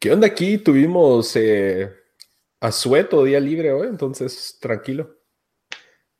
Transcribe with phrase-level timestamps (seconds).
[0.00, 0.56] ¿Qué onda aquí?
[0.56, 1.92] Tuvimos eh,
[2.58, 5.14] asueto día libre hoy, entonces tranquilo.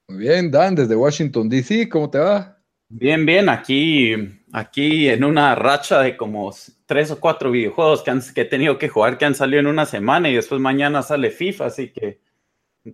[0.07, 2.59] Muy bien, Dan, desde Washington, D.C., ¿cómo te va?
[2.91, 4.15] Bien, bien, aquí,
[4.53, 8.77] aquí en una racha de como tres o cuatro videojuegos que, han, que he tenido
[8.77, 12.21] que jugar que han salido en una semana y después mañana sale FIFA, así que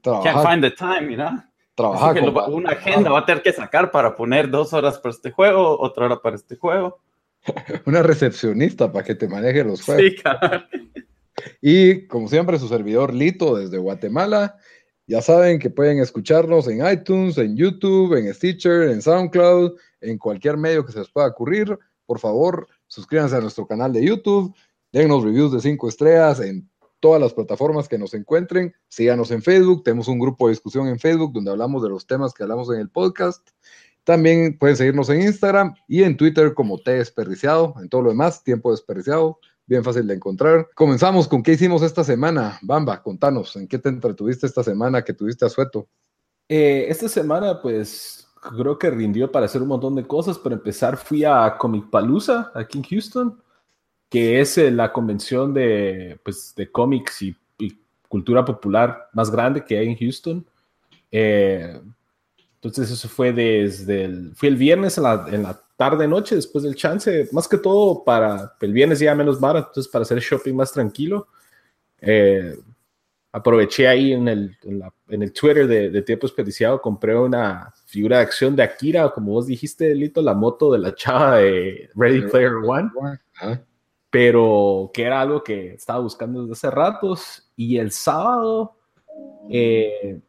[0.04, 1.50] can't find the time, mira.
[1.74, 2.16] Trabajar.
[2.48, 6.06] una agenda va a tener que sacar para poner dos horas para este juego, otra
[6.06, 7.00] hora para este juego.
[7.86, 10.04] una recepcionista para que te maneje los juegos.
[10.04, 10.86] Sí.
[11.60, 14.56] Y como siempre, su servidor Lito desde Guatemala.
[15.08, 20.56] Ya saben que pueden escucharnos en iTunes, en YouTube, en Stitcher, en SoundCloud, en cualquier
[20.56, 21.78] medio que se les pueda ocurrir.
[22.06, 24.54] Por favor, suscríbanse a nuestro canal de YouTube,
[24.92, 28.74] dennos reviews de cinco estrellas en todas las plataformas que nos encuentren.
[28.88, 32.34] Síganos en Facebook, tenemos un grupo de discusión en Facebook donde hablamos de los temas
[32.34, 33.48] que hablamos en el podcast.
[34.06, 38.44] También pueden seguirnos en Instagram y en Twitter como T Desperdiciado, en todo lo demás,
[38.44, 40.68] Tiempo Desperdiciado bien fácil de encontrar.
[40.76, 42.56] Comenzamos con qué hicimos esta semana.
[42.62, 45.88] Bamba, contanos, ¿en qué te entretuviste esta semana que tuviste a Sueto?
[46.48, 50.38] Eh, esta semana, pues, creo que rindió para hacer un montón de cosas.
[50.38, 53.42] Para empezar, fui a Comic Palooza, aquí en Houston,
[54.08, 57.36] que es eh, la convención de, pues, de cómics y,
[58.08, 60.46] cultura popular más grande que hay en Houston.
[61.10, 61.82] Eh,
[62.56, 66.64] entonces eso fue desde el, fui el viernes en la, en la tarde, noche, después
[66.64, 70.54] del chance, más que todo para el viernes ya menos barato, entonces para hacer shopping
[70.54, 71.28] más tranquilo.
[72.00, 72.56] Eh,
[73.30, 74.56] aproveché ahí en el,
[75.08, 79.32] en, el Twitter de, de, Tiempo Expediciado, compré una figura de acción de Akira, como
[79.32, 82.90] vos dijiste, Lito, la moto de la chava de Ready Player One,
[84.08, 87.50] pero que era algo que estaba buscando desde hace ratos.
[87.54, 88.76] Y el sábado
[89.50, 90.20] eh,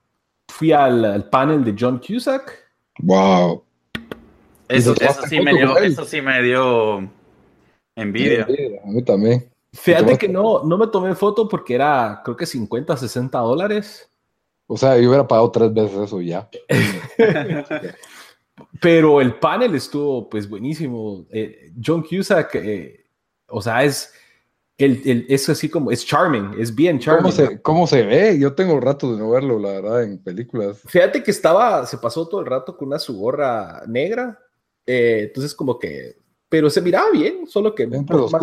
[0.48, 2.54] fui al, al panel de John Cusack.
[3.00, 3.64] ¡Wow!
[4.68, 4.94] Eso,
[5.30, 7.10] sí me dio, eso sí me dio
[7.96, 8.44] envidia.
[8.84, 9.50] A mí también.
[9.74, 14.10] Fíjate que no, no me tomé foto porque era, creo que 50, 60 dólares.
[14.66, 16.50] O sea, yo hubiera pagado tres veces eso ya.
[18.82, 21.26] Pero el panel estuvo pues buenísimo.
[21.32, 23.06] Eh, John Cusack, eh,
[23.48, 24.14] o sea, es,
[24.78, 27.24] el, el, es así como, es charming, es bien charming.
[27.24, 28.38] ¿Cómo se, ¿Cómo se, ve?
[28.40, 30.82] Yo tengo rato de no verlo, la verdad, en películas.
[30.86, 34.40] Fíjate que estaba, se pasó todo el rato con una su gorra negra
[34.88, 36.16] eh, entonces, como que,
[36.48, 38.42] pero se miraba bien, solo que pelos más,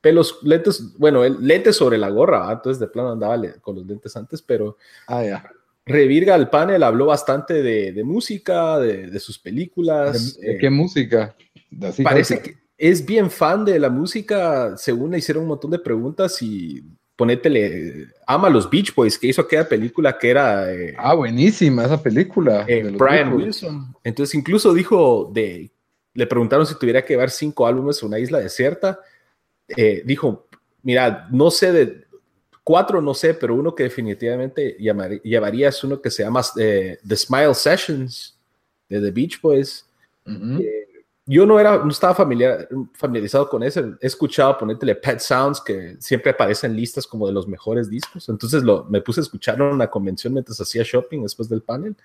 [0.00, 4.42] pelos, lentes, bueno, lentes sobre la gorra, entonces de plano andaba con los lentes antes,
[4.42, 5.50] pero ah, ya.
[5.86, 10.38] Revirga al panel habló bastante de, de música, de, de, sus películas.
[10.38, 11.34] ¿De, qué música?
[11.82, 15.78] Así parece que es bien fan de la música, según le hicieron un montón de
[15.78, 16.82] preguntas y
[17.14, 20.72] ponétele, ama los Beach Boys, que hizo aquella película que era...
[20.72, 22.64] Eh, ah, buenísima esa película.
[22.66, 23.94] Eh, Brian Wilson.
[24.02, 25.70] Entonces incluso dijo de,
[26.14, 28.98] le preguntaron si tuviera que llevar cinco álbumes a una isla desierta.
[29.68, 30.48] Eh, dijo,
[30.82, 32.06] mira, no sé de,
[32.64, 34.78] cuatro no sé, pero uno que definitivamente
[35.22, 38.38] llevaría es uno que se llama The Smile Sessions
[38.88, 39.84] de The Beach Boys
[41.30, 43.80] yo no era, no estaba familiar, familiarizado con eso.
[44.00, 48.28] He escuchado ponerle Pet Sounds que siempre aparecen listas como de los mejores discos.
[48.28, 51.96] Entonces lo, me puse a escuchar en una convención mientras hacía shopping después del panel.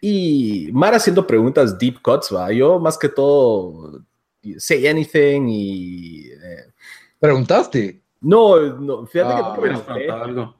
[0.00, 2.50] Y Mar haciendo preguntas deep cuts, va.
[2.50, 4.02] Yo más que todo
[4.56, 6.26] say anything y.
[6.26, 6.72] Eh,
[7.20, 8.02] ¿Preguntaste?
[8.20, 10.10] No, no, fíjate que no ah, pregunté.
[10.10, 10.57] Algo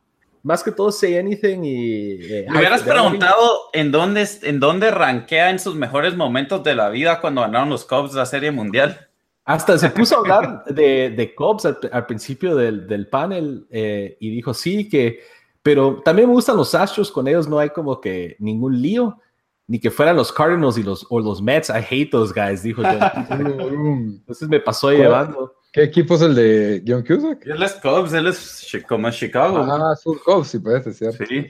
[0.49, 2.13] más que todo Say Anything y...
[2.23, 6.89] Eh, Me hubieras preguntado en dónde, en dónde rankea en sus mejores momentos de la
[6.89, 9.09] vida cuando ganaron los Cubs la Serie Mundial.
[9.45, 14.31] Hasta se puso a hablar de, de Cubs al, principio del, del panel eh, y
[14.31, 15.21] dijo sí que...
[15.63, 19.19] Pero también me gustan los Astros, con ellos no hay como que ningún lío.
[19.67, 21.69] ni que fueran los Cardinals y los, o los Mets.
[21.69, 23.01] I hate those guys, dijo John.
[24.19, 25.58] Entonces me pasó llevando.
[25.79, 27.47] ¿Qué equipo es el de John Cusack?
[27.47, 29.59] Él es Cubs, él es como Chicago.
[29.59, 31.25] Ah, es un Cubs, sí parece, cierto.
[31.25, 31.47] Sí.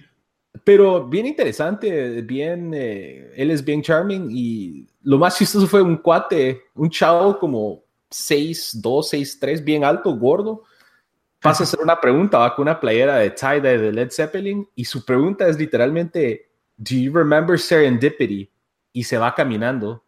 [0.65, 5.97] Pero bien interesante, bien, eh, él es bien charming y lo más chistoso fue un
[5.97, 10.65] cuate, un chavo como 6'2, 6'3, bien alto, gordo.
[11.41, 14.85] Pasa a hacer una pregunta, va con una playera de tie de Led Zeppelin y
[14.85, 18.53] su pregunta es literalmente, ¿Do you remember serendipity?
[18.93, 20.05] Y se va caminando.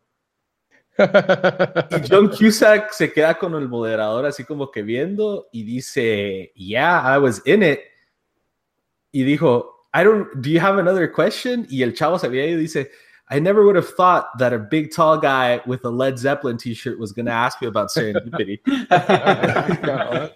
[1.90, 7.02] Y John Cusack se queda con el moderador así como que viendo y dice, Yeah,
[7.04, 7.80] I was in it.
[9.12, 11.66] Y dijo, I don't, do you have another question?
[11.68, 12.90] Y el chavo se había ido y dice,
[13.30, 16.98] I never would have thought that a big tall guy with a Led Zeppelin t-shirt
[16.98, 18.60] was going to ask me about serendipity.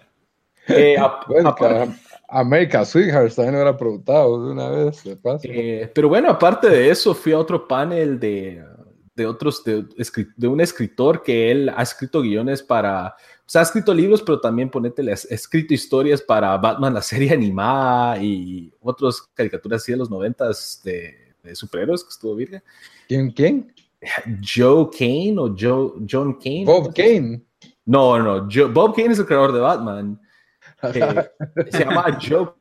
[0.67, 0.97] eh,
[1.27, 1.87] bueno, a,
[2.29, 5.41] America Sweethearts también era preguntado de una vez, de paso.
[5.43, 8.63] Eh, pero bueno, aparte de eso, fui a otro panel de,
[9.15, 9.85] de otros, de,
[10.35, 14.41] de, un escritor que él ha escrito guiones para, o sea, ha escrito libros, pero
[14.41, 19.97] también ponete, ha escrito historias para Batman, la serie animada y otras caricaturas así de
[19.97, 22.61] los noventas de, de superhéroes que estuvo virgen.
[23.07, 23.31] ¿Quién?
[23.31, 23.73] ¿Quién?
[24.43, 26.65] Joe Kane o Joe, John Kane.
[26.65, 27.41] Bob Kane.
[27.85, 30.19] No, no, Bob Kane es el creador de Batman.
[30.93, 31.31] Eh,
[31.71, 32.53] se llama Joe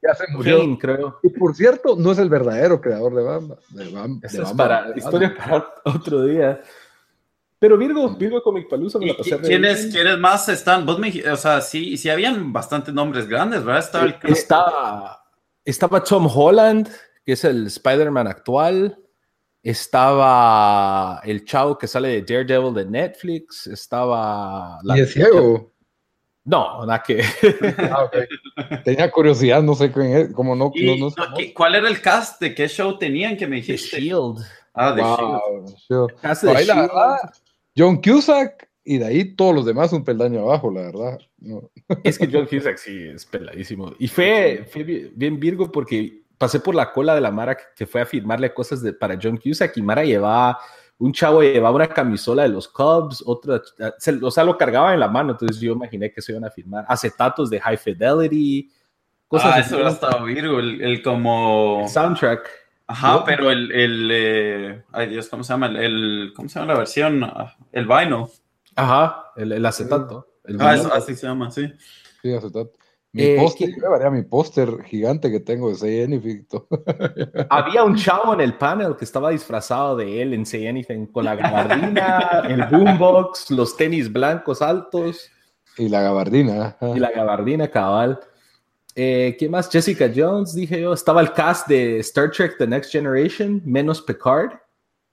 [0.42, 1.18] Kane, creo.
[1.22, 3.58] Y por cierto, no es el verdadero creador de Batman.
[3.70, 6.60] De Eso es para historia para otro día.
[7.58, 10.84] Pero Virgo, Virgo Comic Palusa me la pasé ¿Quiénes, ¿Quiénes más están?
[10.84, 13.82] Vos me, o sea, sí, sí habían bastantes nombres grandes, ¿verdad?
[13.82, 14.16] Estaba, el...
[14.24, 15.24] estaba,
[15.64, 16.90] estaba Tom Holland,
[17.24, 18.98] que es el Spider-Man actual.
[19.62, 23.66] Estaba el chavo que sale de Daredevil de Netflix.
[23.66, 24.78] Estaba.
[24.82, 25.73] La ¿Y es ciego?
[26.44, 27.22] No, nada que.
[27.90, 28.26] ah, okay.
[28.84, 31.14] Tenía curiosidad, no sé quién es, como no, no, no
[31.54, 32.40] ¿Cuál era el cast?
[32.40, 33.96] ¿De qué show tenían que me dijiste?
[33.96, 34.38] The Shield.
[34.74, 36.20] Ah, The wow, Shield.
[36.20, 36.90] Cast de Shield.
[37.76, 41.18] John Cusack y de ahí todos los demás un peldaño abajo, la verdad.
[41.38, 41.70] No.
[42.04, 43.94] Es que John Cusack sí es peladísimo.
[43.98, 48.02] Y fue, fue bien Virgo porque pasé por la cola de la Mara que fue
[48.02, 50.58] a firmarle cosas de, para John Cusack y Mara llevaba,
[51.04, 53.60] un chavo llevaba una camisola de los Cubs, otra,
[54.22, 56.86] o sea, lo cargaba en la mano, entonces yo imaginé que se iban a firmar
[56.88, 58.70] acetatos de High Fidelity,
[59.28, 61.84] cosas Ah, eso era estado Virgo, el, el como...
[61.88, 62.48] soundtrack.
[62.86, 65.66] Ajá, pero el, el eh, ay Dios, ¿cómo se llama?
[65.66, 67.32] El, ¿cómo se llama la versión?
[67.70, 68.24] El vinyl.
[68.74, 70.26] Ajá, el, el acetato.
[70.42, 71.70] El ah, eso, así se llama, sí.
[72.22, 72.72] Sí, acetato.
[73.14, 74.10] Mi eh, póster, que...
[74.10, 76.46] mi póster gigante que tengo de Say Anything.
[77.48, 81.24] Había un chavo en el panel que estaba disfrazado de él en Say Anything con
[81.24, 85.30] la gabardina, el boombox, los tenis blancos altos.
[85.78, 86.76] Y la gabardina.
[86.80, 88.18] Y la gabardina, cabal.
[88.96, 89.70] Eh, ¿Qué más?
[89.70, 90.92] Jessica Jones, dije yo.
[90.92, 94.54] Estaba el cast de Star Trek The Next Generation, menos Picard.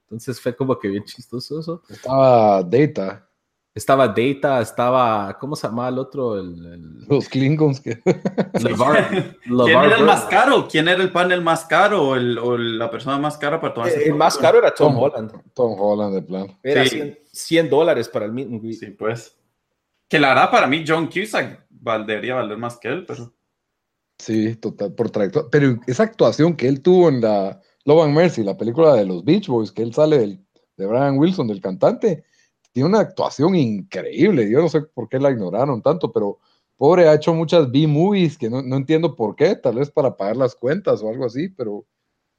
[0.06, 1.84] Entonces fue como que bien chistoso eso.
[1.88, 3.28] Estaba Data.
[3.74, 6.38] Estaba Data, estaba, ¿cómo se llama el otro?
[6.38, 7.80] El, Los Klingons.
[7.80, 8.02] Que...
[8.04, 10.68] ¿Quién era el más caro?
[10.70, 14.04] ¿Quién era el panel más caro o, el, o la persona más cara para tomarse?
[14.04, 15.32] El, el más caro era Tom, Holland.
[15.54, 16.60] Tom Holland, de plan.
[16.62, 16.84] Era
[17.32, 19.38] 100, dólares para el meet Sí, pues.
[20.10, 23.32] Que la verdad, para mí, John Cusack debería valer más que él, pero.
[24.20, 25.48] Sí, total, por trayectoria.
[25.50, 29.24] Pero esa actuación que él tuvo en la Love and Mercy, la película de los
[29.24, 30.46] Beach Boys, que él sale del,
[30.76, 32.26] de Brian Wilson, del cantante
[32.72, 34.50] tiene una actuación increíble.
[34.50, 36.40] Yo no sé por qué la ignoraron tanto, pero
[36.78, 40.56] pobre ha hecho muchas B-movies que no, entiendo por qué, tal vez para pagar las
[40.56, 41.86] cuentas o algo así, pero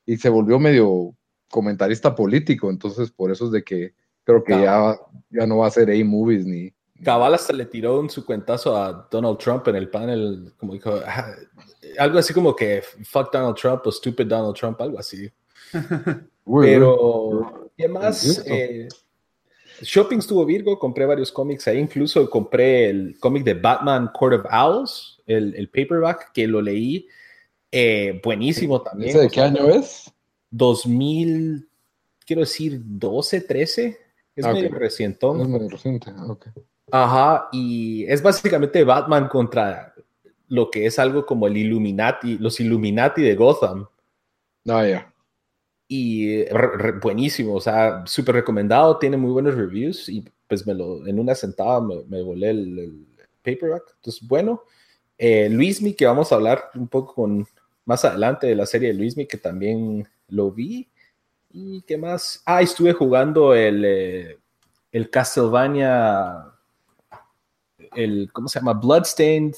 [0.05, 1.15] y se volvió medio
[1.49, 4.99] comentarista político, entonces por eso es de que creo que ya,
[5.31, 6.73] ya no va a hacer A-movies ni...
[7.05, 10.93] Cabal hasta le tiró un su cuentazo a Donald Trump en el panel, como dijo,
[11.05, 11.35] ah,
[11.99, 15.31] algo así como que fuck Donald Trump o stupid Donald Trump, algo así.
[16.61, 18.45] Pero, ¿qué más?
[19.83, 24.47] Shopping estuvo Virgo, compré varios cómics ahí, incluso compré el cómic de Batman Court of
[24.53, 27.07] Owls, el, el paperback, que lo leí.
[27.71, 29.11] Eh, buenísimo también.
[29.11, 30.13] ¿Ese de qué año es?
[30.51, 31.69] 2000,
[32.27, 33.99] quiero decir, 12, 13.
[34.37, 35.41] Es ah, medio recientón.
[35.41, 36.47] Es medio reciente, ok.
[36.91, 39.95] Ajá, y es básicamente Batman contra
[40.49, 43.87] lo que es algo como el Illuminati, los Illuminati de Gotham.
[44.69, 45.12] Ah, ya
[45.95, 46.45] y
[47.03, 51.35] buenísimo, o sea, súper recomendado, tiene muy buenos reviews y pues me lo, en una
[51.35, 53.07] sentada me, me volé el,
[53.43, 54.63] paperback, entonces bueno,
[55.19, 57.47] eh, Luismi, que vamos a hablar un poco con,
[57.85, 60.89] más adelante de la serie de Luismi, que también lo vi,
[61.51, 64.39] y qué más, ah, estuve jugando el, eh,
[64.93, 66.55] el Castlevania,
[67.95, 68.73] el, ¿cómo se llama?
[68.73, 69.57] Bloodstained,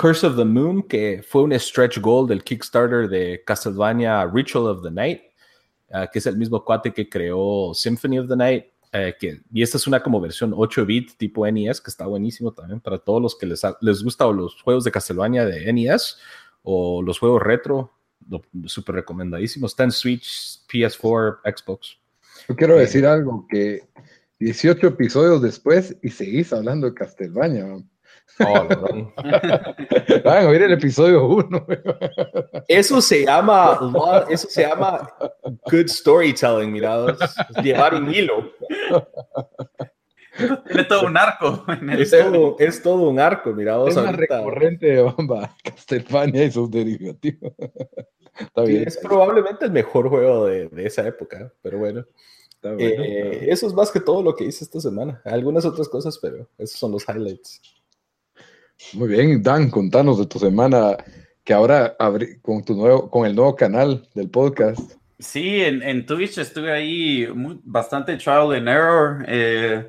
[0.00, 4.82] Curse of the Moon, que fue un stretch goal del Kickstarter de Castlevania Ritual of
[4.82, 5.20] the Night.
[5.92, 8.64] ah, que es el mismo cuate que creó Symphony of the Night.
[8.92, 12.80] Eh, que, y esta es una como versión 8-bit tipo NES, que está buenísimo también
[12.80, 16.16] para todos los que les, les gusta o los juegos de Castlevania de NES
[16.62, 17.92] o los juegos retro,
[18.64, 19.72] súper recomendadísimos.
[19.72, 21.98] Está en Switch, PS4, Xbox.
[22.48, 23.82] Yo quiero eh, decir algo, que
[24.38, 27.66] 18 episodios después y seguís hablando de Castlevania.
[28.38, 28.68] Oh,
[30.24, 31.66] Van a oír el episodio 1.
[32.68, 33.78] Eso se llama,
[34.28, 35.12] eso se llama
[35.70, 37.18] good storytelling, mirados.
[37.62, 38.50] Llevar un hilo.
[40.66, 41.64] Tiene todo un arco.
[41.98, 43.90] Es todo, es, todo, un arco, mirados.
[43.90, 47.52] Es una recurrente de Bomba, Castlevania y sus derivativos.
[48.38, 48.88] Está bien.
[48.88, 52.06] es probablemente el mejor juego de, de esa época, pero bueno.
[52.62, 55.20] Eh, eso es más que todo lo que hice esta semana.
[55.24, 57.60] Algunas otras cosas, pero esos son los highlights.
[58.94, 60.96] Muy bien, Dan, contanos de tu semana
[61.44, 61.96] que ahora
[62.42, 64.92] con tu nuevo, con el nuevo canal del podcast.
[65.18, 67.28] Sí, en, en Twitch estuve ahí
[67.64, 69.24] bastante trial and error.
[69.28, 69.88] Eh,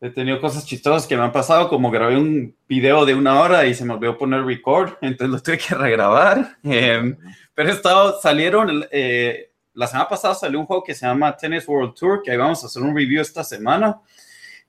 [0.00, 3.66] he tenido cosas chistosas que me han pasado, como grabé un video de una hora
[3.66, 6.58] y se me olvidó poner record, entonces lo tuve que regrabar.
[6.64, 7.16] Eh,
[7.54, 11.94] pero estado, salieron eh, la semana pasada salió un juego que se llama Tennis World
[11.94, 14.00] Tour, que ahí vamos a hacer un review esta semana.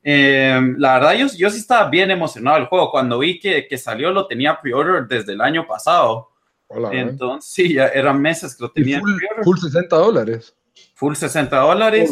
[0.07, 2.91] Eh, la verdad, yo, yo, sí estaba bien emocionado del juego.
[2.91, 6.29] Cuando vi que, que salió, lo tenía pre-order desde el año pasado.
[6.67, 9.00] Hola, Entonces, sí, ya eran meses que lo tenía.
[9.00, 10.55] Full, full, 60 dólares.
[10.93, 12.12] Full 60 dólares.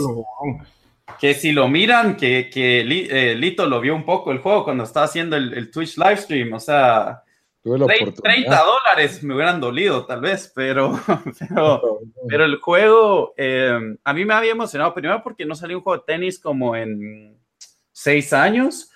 [1.19, 4.85] que si lo miran, que, que eh, Lito lo vio un poco el juego cuando
[4.85, 6.51] estaba haciendo el, el Twitch livestream.
[6.53, 7.23] O sea,
[7.63, 10.99] 30, dólares me hubieran dolido, tal vez, pero,
[12.27, 15.99] pero, el juego eh, a mí me había emocionado, primero porque no salió un juego
[15.99, 17.42] de tenis como en
[18.03, 18.91] seis años,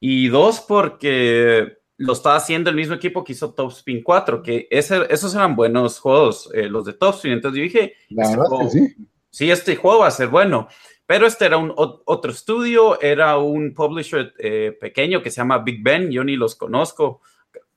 [0.00, 4.68] y dos porque lo estaba haciendo el mismo equipo que hizo Top Spin 4, que
[4.70, 7.32] ese, esos eran buenos juegos, eh, los de Top Spin.
[7.32, 8.96] Entonces yo dije, este
[9.30, 9.50] sí.
[9.50, 10.68] este juego va a ser bueno.
[11.06, 15.82] Pero este era un otro estudio, era un publisher eh, pequeño que se llama Big
[15.82, 17.22] Ben, yo ni los conozco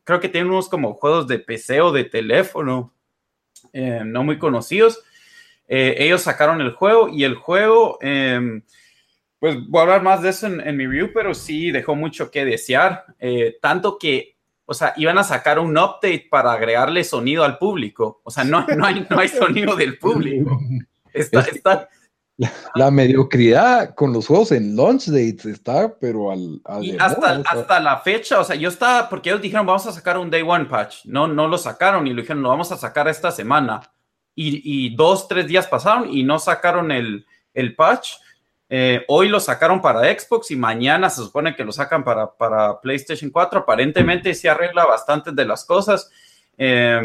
[0.03, 2.93] creo que tienen unos como juegos de PC o de teléfono,
[3.73, 5.01] eh, no muy conocidos.
[5.67, 8.63] Eh, ellos sacaron el juego y el juego, em,
[9.41, 12.45] pues voy a hablar más de eso en, mi review, pero sí dejó mucho que
[12.45, 17.57] desear, eh, tanto que, o sea, iban a sacar un update para agregarle sonido al
[17.57, 20.59] público, o sea, no, no, hay, no hay sonido del público.
[21.13, 21.89] Está, está,
[22.75, 26.61] la, mediocridad con los juegos en launch dates está, pero al.
[26.99, 30.29] hasta, hasta la fecha, o sea, yo estaba, porque ellos dijeron, vamos a sacar un
[30.29, 31.05] day one patch.
[31.05, 33.81] No, no lo sacaron y lo dijeron, lo vamos a sacar esta semana.
[34.33, 38.13] Y, y dos, tres días pasaron y no sacaron el, el patch.
[38.73, 42.79] Eh, hoy lo sacaron para Xbox y mañana se supone que lo sacan para, para
[42.79, 43.59] PlayStation 4.
[43.59, 46.09] Aparentemente se arregla bastante de las cosas.
[46.57, 47.01] Eh,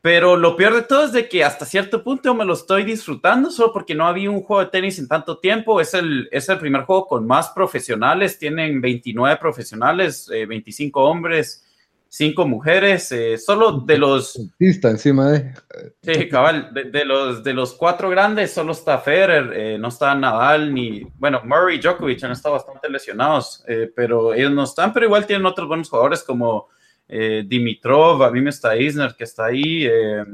[0.00, 3.52] pero lo peor de todo es de que hasta cierto punto me lo estoy disfrutando
[3.52, 5.80] solo porque no había un juego de tenis en tanto tiempo.
[5.80, 8.36] Es el, es el primer juego con más profesionales.
[8.36, 11.64] Tienen 29 profesionales, 25 eh, hombres,
[12.08, 13.12] 5 mujeres.
[13.12, 14.38] Eh, solo de los...
[14.58, 15.54] encima de...
[16.02, 16.72] Sí, cabal.
[16.72, 21.02] De, los, de los cuatro grandes solo está Federer, eh, no está Nadal ni...
[21.16, 24.92] Bueno, Murray y Djokovic han estado bastante lesionados, pero ellos no están.
[24.92, 26.68] Pero igual tienen otros buenos jugadores como...
[27.08, 29.86] Eh, Dimitrov, a mí me está Isner que está ahí.
[29.86, 30.24] Eh,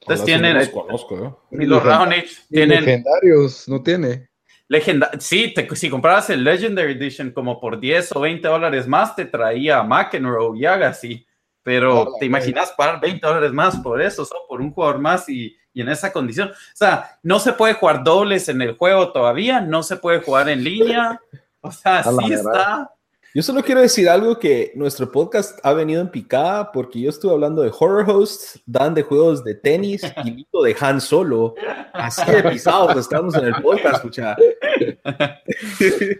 [0.00, 0.54] entonces tienen.
[0.54, 1.82] Los conozco, Y los
[2.48, 2.84] tienen.
[2.84, 4.28] Legendarios, no tiene.
[4.68, 9.24] Legenda sí, si comprabas el Legendary Edition como por 10 o 20 dólares más, te
[9.24, 11.26] traía McEnroe y Agassi.
[11.62, 15.80] Pero te imaginas pagar 20 dólares más por eso, por un jugador más y, y,
[15.80, 16.50] en esa condición.
[16.50, 20.48] O sea, no se puede jugar dobles en el juego todavía, no se puede jugar
[20.48, 21.20] en línea.
[21.60, 22.88] O sea, sí está.
[23.36, 27.34] Yo solo quiero decir algo que nuestro podcast ha venido en picada porque yo estuve
[27.34, 31.54] hablando de horror hosts, Dan de juegos de tenis y Lito de Han Solo.
[31.92, 34.36] Así de pisados estamos en el podcast, escucha.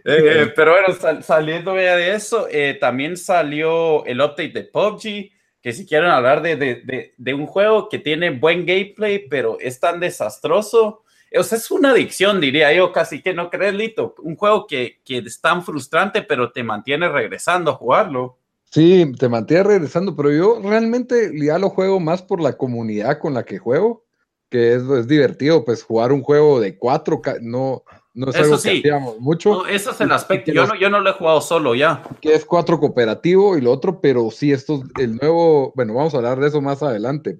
[0.04, 5.30] Eh, pero bueno, saliendo de eso, eh, también salió el update de PUBG,
[5.62, 9.80] que si quieren hablar de, de, de un juego que tiene buen gameplay, pero es
[9.80, 11.02] tan desastroso
[11.38, 14.14] o sea, es una adicción, diría yo, casi que no crees, Lito.
[14.22, 18.38] Un juego que, que es tan frustrante, pero te mantiene regresando a jugarlo.
[18.64, 23.34] Sí, te mantiene regresando, pero yo realmente ya lo juego más por la comunidad con
[23.34, 24.04] la que juego,
[24.50, 27.84] que es, es divertido, pues jugar un juego de cuatro, no,
[28.16, 29.66] no es algo que hacíamos mucho.
[29.66, 32.02] eso es el aspecto, yo no, yo no lo he jugado solo ya.
[32.20, 36.16] Que es cuatro cooperativo y lo otro, pero sí, esto, el nuevo, bueno, vamos a
[36.16, 37.38] hablar de eso más adelante,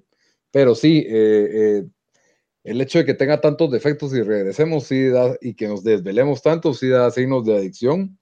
[0.51, 1.85] pero sí, eh, eh,
[2.67, 6.43] el hecho de que tenga tantos defectos y regresemos sí da, y que nos desvelemos
[6.43, 8.19] tanto, sí da signos de adicción.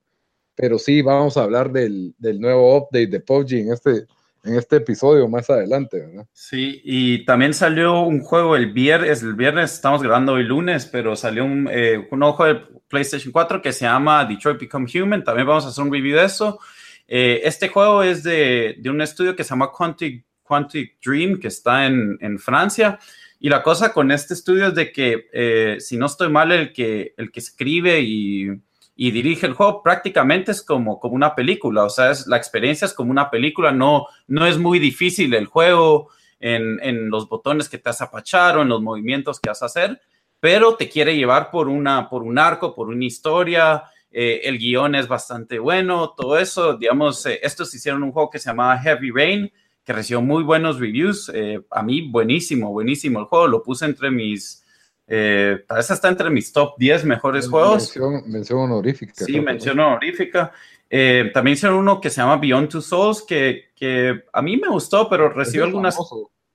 [0.55, 4.05] Pero sí, vamos a hablar del, nuevo update de PUBG en este,
[4.45, 6.25] en este episodio más adelante, ¿verdad?
[6.31, 11.15] Sí, y también salió un juego el viernes, el viernes estamos grabando hoy lunes, pero
[11.15, 15.47] salió un, eh, un juego de PlayStation 4 que se llama Detroit Become Human, también
[15.47, 16.59] vamos a hacer un review de eso.
[17.07, 21.49] Eh, este juego es de, de, un estudio que se llama Quantic, Quantic Dream, que
[21.49, 22.99] está en, en, Francia.
[23.45, 26.73] Y la cosa con este estudio es de que, eh, si no estoy mal, el
[26.73, 28.49] que, el que escribe y
[28.95, 32.85] y dirige el juego, prácticamente es como, como una película, o sea, es, la experiencia
[32.85, 36.09] es como una película, no, no es muy difícil el juego
[36.39, 39.67] en, en los botones que te has apachar o en los movimientos que vas a
[39.67, 40.01] hacer,
[40.39, 44.95] pero te quiere llevar por, una, por un arco, por una historia, eh, el guion
[44.95, 49.11] es bastante bueno, todo eso, digamos, eh, estos hicieron un juego que se llamaba Heavy
[49.11, 49.51] Rain,
[49.85, 54.11] que recibió muy buenos reviews, eh, a mí buenísimo, buenísimo el juego, lo puse entre
[54.11, 54.65] mis
[55.07, 57.95] eh, parece está entre mis top 10 mejores juegos.
[58.25, 59.13] Mención, honorífica.
[59.25, 60.51] Sí, mención honorífica.
[60.89, 64.69] Eh, también hicieron uno que se llama Beyond Two Souls, que, que a mí me
[64.69, 65.97] gustó, pero recibió algunas.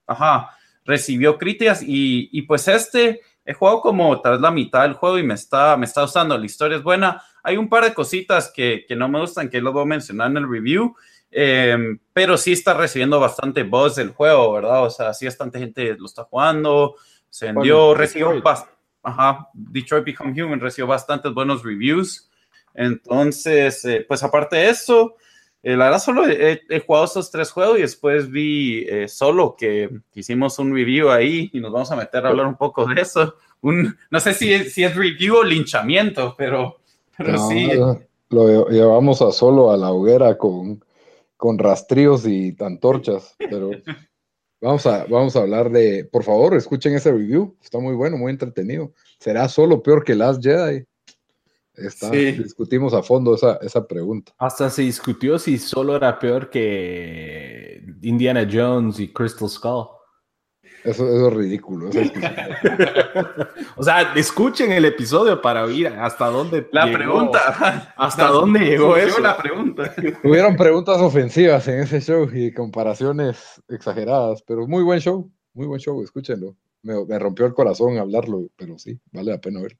[0.05, 0.49] Ajá,
[0.83, 5.23] recibió críticas y, y, pues este he jugado como tras la mitad del juego y
[5.23, 6.37] me está, me está gustando.
[6.37, 7.23] La historia es buena.
[7.43, 10.29] Hay un par de cositas que, que no me gustan que lo voy a mencionar
[10.29, 10.95] en el review.
[11.31, 14.83] Eh, pero sí está recibiendo bastante buzz del juego, ¿verdad?
[14.83, 16.95] O sea, sí bastante gente lo está jugando.
[17.29, 18.33] Se vendió, recibió
[19.03, 22.29] ajá, Detroit Become Human recibió bastantes buenos reviews.
[22.73, 25.15] Entonces, eh, pues aparte de eso,
[25.63, 29.89] eh, la verdad solo he, jugado estos tres juegos y después vi eh, solo que
[30.13, 33.35] hicimos un review ahí y nos vamos a meter a hablar un poco de eso.
[33.61, 36.77] Un, no sé si es, si es review o linchamiento, pero,
[37.17, 37.69] pero sí.
[38.29, 40.81] Lo llevamos a solo a la hoguera con,
[41.41, 43.71] con rastrillos y antorchas, pero
[44.61, 48.31] Vamos a, vamos a hablar de, por favor, escuchen ese review, está muy bueno, muy
[48.31, 48.93] entretenido.
[49.19, 50.85] ¿Será solo peor que Last Jedi?
[51.73, 54.33] Está, Discutimos a fondo esa, esa pregunta.
[54.37, 59.87] Hasta se discutió si solo era peor que Indiana Jones y Crystal Skull.
[60.83, 61.89] Eso, eso, es ridículo.
[63.75, 66.67] o sea, escuchen el episodio para oír hasta dónde.
[66.71, 67.93] La pregunta.
[67.97, 69.19] Hasta dónde llegó eso.
[69.19, 69.93] La pregunta.
[70.23, 75.31] Hubieron preguntas ofensivas en ese show y comparaciones exageradas, pero muy buen show.
[75.53, 76.55] Muy buen show, escúchenlo.
[76.81, 79.77] Me, me rompió el corazón hablarlo, pero sí, vale la pena verlo.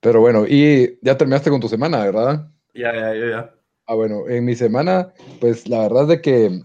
[0.00, 2.48] Pero bueno, y ya terminaste con tu semana, ¿verdad?
[2.74, 3.54] Ya, ya, ya, ya.
[3.86, 6.60] Ah, bueno, en mi semana, pues la verdad es de que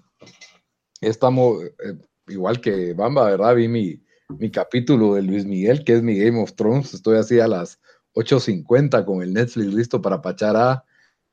[1.01, 1.97] estamos, eh,
[2.31, 3.55] igual que Bamba, ¿verdad?
[3.55, 4.01] Vi mi,
[4.39, 6.93] mi capítulo de Luis Miguel, que es mi Game of Thrones.
[6.93, 7.79] Estoy así a las
[8.13, 10.83] 8.50 con el Netflix listo para pachar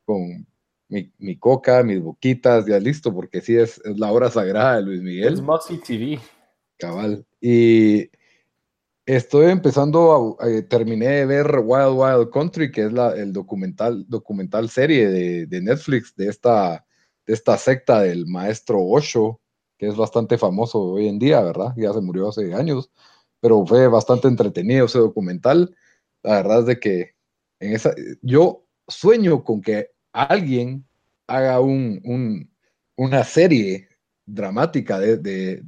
[0.04, 0.46] con
[0.88, 4.82] mi, mi, coca, mis boquitas, ya listo, porque sí es, es la hora sagrada de
[4.82, 5.34] Luis Miguel.
[5.34, 6.18] Es Moxie TV.
[6.78, 7.26] Cabal.
[7.40, 8.10] Y
[9.04, 14.06] estoy empezando a, eh, terminé de ver Wild Wild Country, que es la, el documental,
[14.08, 16.86] documental serie de, de Netflix de esta,
[17.26, 19.40] de esta secta del maestro Osho
[19.78, 21.72] que es bastante famoso hoy en día, ¿verdad?
[21.76, 22.90] Ya se murió hace años,
[23.40, 25.74] pero fue bastante entretenido ese documental.
[26.22, 27.14] La verdad es de que
[27.60, 30.84] en esa, yo sueño con que alguien
[31.26, 32.50] haga un,
[32.96, 33.88] una serie
[34.26, 35.62] dramática de,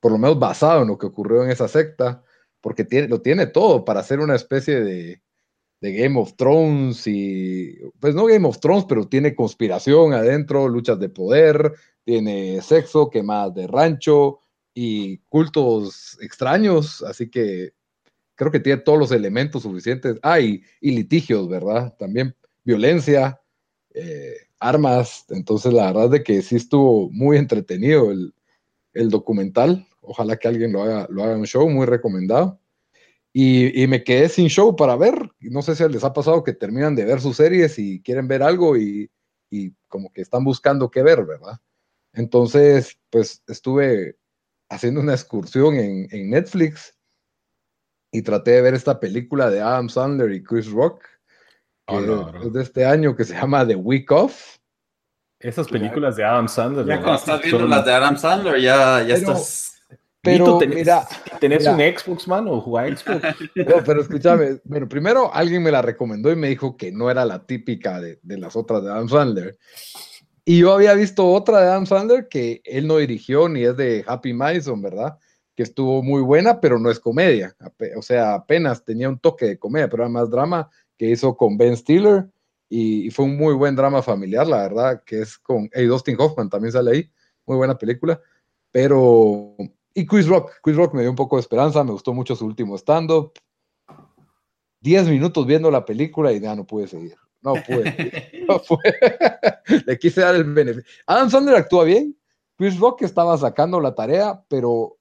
[0.00, 2.22] por lo menos basado en lo que ocurrió en esa secta,
[2.60, 5.22] porque tiene, lo tiene todo para hacer una especie de,
[5.80, 10.98] de Game of Thrones y, pues no Game of Thrones, pero tiene conspiración adentro, luchas
[10.98, 14.40] de poder, tiene sexo, quemadas de rancho
[14.74, 17.72] y cultos extraños, así que
[18.40, 20.18] creo que tiene todos los elementos suficientes.
[20.22, 21.94] Ah, y, litigios, ¿verdad?
[21.98, 22.34] También
[22.64, 23.38] violencia,
[23.92, 28.32] eh, armas, entonces la verdad es que sí estuvo muy entretenido el,
[29.10, 29.86] documental.
[30.00, 32.58] Ojalá que alguien lo haga, lo haga un show, muy recomendado.
[33.32, 35.30] Y, me quedé sin show para ver.
[35.40, 38.42] No sé si les ha pasado que terminan de ver sus series y quieren ver
[38.42, 39.10] algo y,
[39.50, 41.60] y como que están buscando qué ver, ¿verdad?
[42.12, 44.16] Entonces, pues estuve
[44.68, 46.96] haciendo una excursión en, Netflix
[48.12, 51.04] y traté de ver esta película de Adam Sandler y Chris Rock,
[51.86, 54.58] ah, es de este año que se llama The Week Off.
[55.38, 56.86] Esas películas de Adam Sandler.
[56.86, 59.68] Ya cuando estás viendo las de Adam Sandler, ya, ya estás.
[60.22, 61.08] Pero, tenés, mira,
[61.40, 63.22] ¿tenés un Xbox, man, o jugar Xbox?
[63.54, 67.24] No, pero escúchame, bueno, primero alguien me la recomendó y me dijo que no era
[67.24, 69.56] la típica de, de las otras de Adam Sandler.
[70.44, 74.04] Y yo había visto otra de Adam Sandler que él no dirigió ni es de
[74.06, 75.18] Happy Madison, ¿verdad?
[75.54, 77.54] Que estuvo muy buena, pero no es comedia.
[77.96, 81.56] O sea, apenas tenía un toque de comedia, pero era más drama que hizo con
[81.56, 82.28] Ben Stiller.
[82.68, 86.48] Y, fue un muy buen drama familiar, la verdad, que es con hey, Dustin Hoffman,
[86.48, 87.10] también sale ahí.
[87.46, 88.20] Muy buena película.
[88.70, 89.56] Pero.
[89.92, 90.52] Y Chris Rock.
[90.62, 93.32] Chris Rock me dio un poco de esperanza, me gustó mucho su último stand-up.
[94.80, 97.16] Diez minutos viendo la película y ya no pude seguir.
[97.42, 98.44] No pude.
[98.48, 98.98] No pude.
[99.86, 100.90] Le quise dar el beneficio.
[101.06, 102.16] Adam Sandler actúa bien.
[102.56, 104.98] Chris Rock estaba sacando la tarea, pero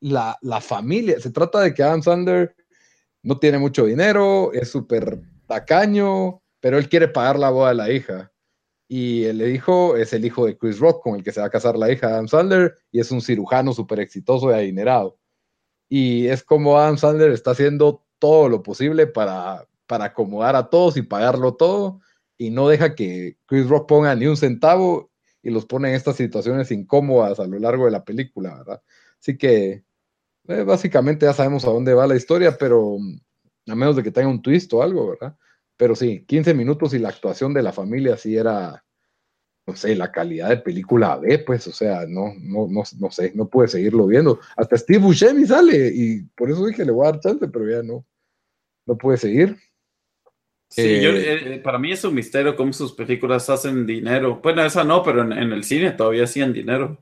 [0.00, 2.54] la, la familia, se trata de que Adam Sandler
[3.22, 7.90] no tiene mucho dinero, es súper tacaño, pero él quiere pagar la boda de la
[7.90, 8.32] hija.
[8.88, 11.50] Y el hijo es el hijo de Chris Rock, con el que se va a
[11.50, 15.18] casar la hija de Adam Sandler, y es un cirujano súper exitoso y adinerado.
[15.88, 20.96] Y es como Adam Sandler está haciendo todo lo posible para, para acomodar a todos
[20.96, 22.00] y pagarlo todo,
[22.38, 25.10] y no deja que Chris Rock ponga ni un centavo
[25.42, 28.82] y los pone en estas situaciones incómodas a lo largo de la película, ¿verdad?
[29.20, 29.84] Así que
[30.48, 32.98] eh, básicamente ya sabemos a dónde va la historia, pero
[33.68, 35.36] a menos de que tenga un twist o algo, ¿verdad?
[35.76, 38.84] Pero sí, 15 minutos y la actuación de la familia sí era,
[39.66, 43.32] no sé, la calidad de película B, pues, o sea, no, no, no, no sé,
[43.34, 44.40] no pude seguirlo viendo.
[44.56, 47.82] Hasta Steve Buscemi sale y por eso dije, le voy a dar chance, pero ya
[47.82, 48.06] no,
[48.86, 49.56] no pude seguir.
[50.68, 54.40] Sí, yo, eh, eh, para mí es un misterio cómo sus películas hacen dinero.
[54.42, 56.98] Bueno, esa no, pero en, el cine todavía hacían dinero.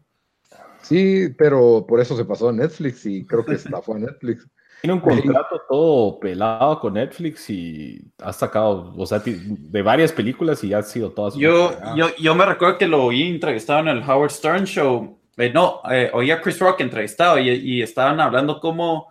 [0.83, 4.47] Sí, pero por eso se pasó a Netflix y creo que está fue a Netflix.
[4.83, 10.63] Tiene un contrato todo pelado con Netflix y ha sacado, o sea, de varias películas
[10.63, 11.37] y ha sido todas.
[11.37, 15.19] Yo, yo, yo me recuerdo que lo oí entrevistado en el Howard Stern Show.
[15.39, 19.09] Eh, no, eh, oí a Chris Rock entrevistado y, y estaban hablando como,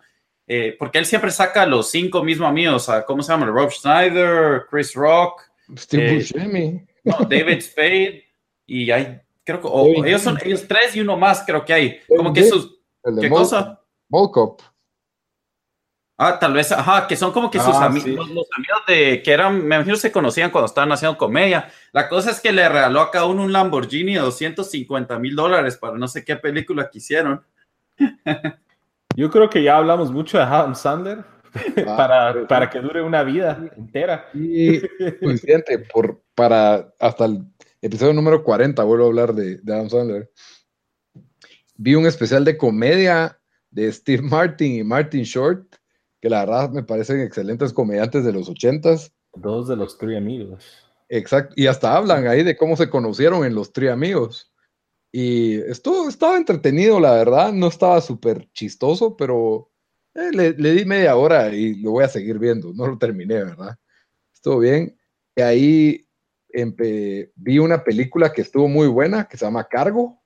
[0.55, 3.47] eh, porque él siempre saca los cinco mismos amigos, ¿cómo se llama?
[3.47, 5.41] Rob Schneider, Chris Rock,
[5.75, 6.85] Steve Buscemi.
[7.03, 8.23] No, David Spade
[8.67, 11.99] y hay, creo que, ellos son ellos tres y uno más creo que hay.
[12.07, 12.79] Como que sus,
[13.19, 13.81] ¿qué cosa?
[14.07, 14.61] Volkop.
[16.19, 19.31] Ah, tal vez, ajá, que son como que sus ah, amigos, los, amigos de que
[19.31, 21.71] eran, me imagino se conocían cuando estaban haciendo comedia.
[21.91, 25.77] La cosa es que le regaló a cada uno un Lamborghini de 250 mil dólares
[25.77, 27.43] para no sé qué película que hicieron.
[29.15, 33.23] Yo creo que ya hablamos mucho de Adam Sandler ah, para, para que dure una
[33.23, 34.30] vida entera.
[34.34, 34.82] Y
[35.19, 37.45] coincidente, por, para hasta el
[37.82, 40.32] episodio número 40 vuelvo a hablar de, de Adam Sandler.
[41.76, 45.76] Vi un especial de comedia de Steve Martin y Martin Short
[46.23, 49.12] que la verdad me parecen excelentes comediantes de los ochentas.
[49.34, 50.63] Dos de los tres amigos.
[51.10, 54.52] Exacto, y hasta hablan ahí de cómo se conocieron en los tres amigos.
[55.15, 59.69] Y esto estaba entretenido, la verdad, no estaba súper chistoso, pero
[60.15, 63.78] eh, le, di media hora y lo voy a seguir viendo, no lo terminé, ¿verdad?
[64.34, 64.97] Estuvo bien.
[65.36, 66.08] Y ahí
[67.36, 70.19] vi una película que estuvo muy buena, que se llama Cargo,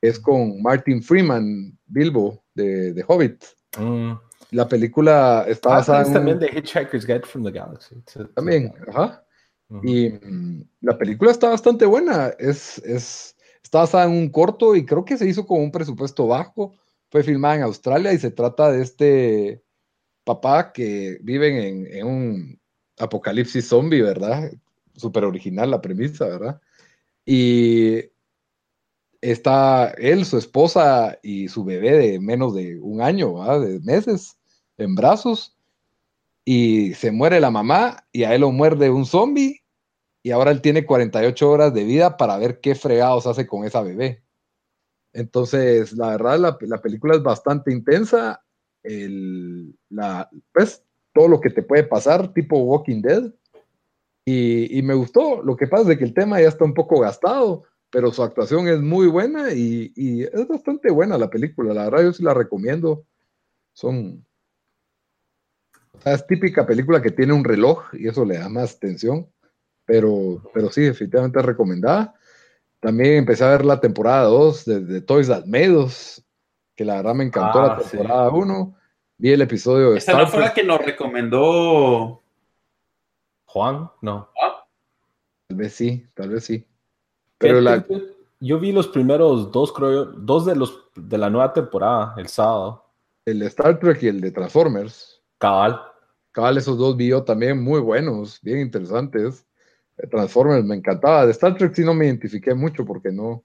[0.00, 3.44] es con Martin Freeman, Bilbo, de, de Hobbit.
[3.78, 4.12] Mm.
[4.52, 6.12] La película está ah, basada en...
[6.14, 7.96] también de Hitchhiker's Guide from the Galaxy.
[8.34, 9.22] También, ajá.
[9.82, 12.28] Y mm, la película está bastante buena.
[12.38, 13.36] Es, es,
[13.72, 16.74] está en un corto y creo que se hizo con un presupuesto bajo.
[17.10, 19.62] Fue filmada en Australia y se trata de este
[20.24, 22.60] papá que vive en, en un
[22.98, 24.52] apocalipsis zombie, ¿verdad?
[24.94, 26.60] Súper original la premisa, ¿verdad?
[27.24, 28.10] Y
[29.20, 33.60] está él, su esposa y su bebé de menos de un año, ¿verdad?
[33.60, 34.38] de meses,
[34.78, 35.56] en brazos
[36.44, 39.62] y se muere la mamá y a él lo muerde un zombie
[40.22, 43.82] y ahora él tiene 48 horas de vida para ver qué fregados hace con esa
[43.82, 44.22] bebé.
[45.12, 48.42] Entonces, la verdad, la, película es bastante intensa.
[48.82, 53.32] la, pues, todo lo que te puede pasar, tipo Walking Dead.
[54.26, 55.42] Y, me gustó.
[55.42, 58.68] Lo que pasa es que el tema ya está un poco gastado, pero su actuación
[58.68, 61.74] es muy buena y, y es bastante buena la película.
[61.74, 63.04] La verdad, yo sí la recomiendo.
[63.72, 64.24] Son,
[66.04, 69.26] es típica película que tiene un reloj y eso le da más tensión,
[69.90, 72.14] pero, pero sí, definitivamente recomendada.
[72.78, 75.46] También empecé a ver la temporada 2 de, Toys That
[76.76, 78.76] que la verdad me encantó la ah, temporada 1.
[79.18, 82.22] Vi el episodio de Esta no fue la que nos recomendó
[83.46, 84.30] Juan, no.
[85.48, 86.64] Tal vez sí, tal vez sí.
[87.36, 87.84] Pero la...
[88.38, 92.86] Yo vi los primeros dos, creo, dos de los de la nueva temporada, el sábado.
[93.24, 95.20] El de Star Trek y el de Transformers.
[95.38, 95.82] Cabal.
[96.30, 99.44] Cabal, esos dos vi también muy buenos, bien interesantes.
[100.08, 101.26] Transformers me encantaba.
[101.26, 103.44] De Star Trek sí no me identifiqué mucho porque no.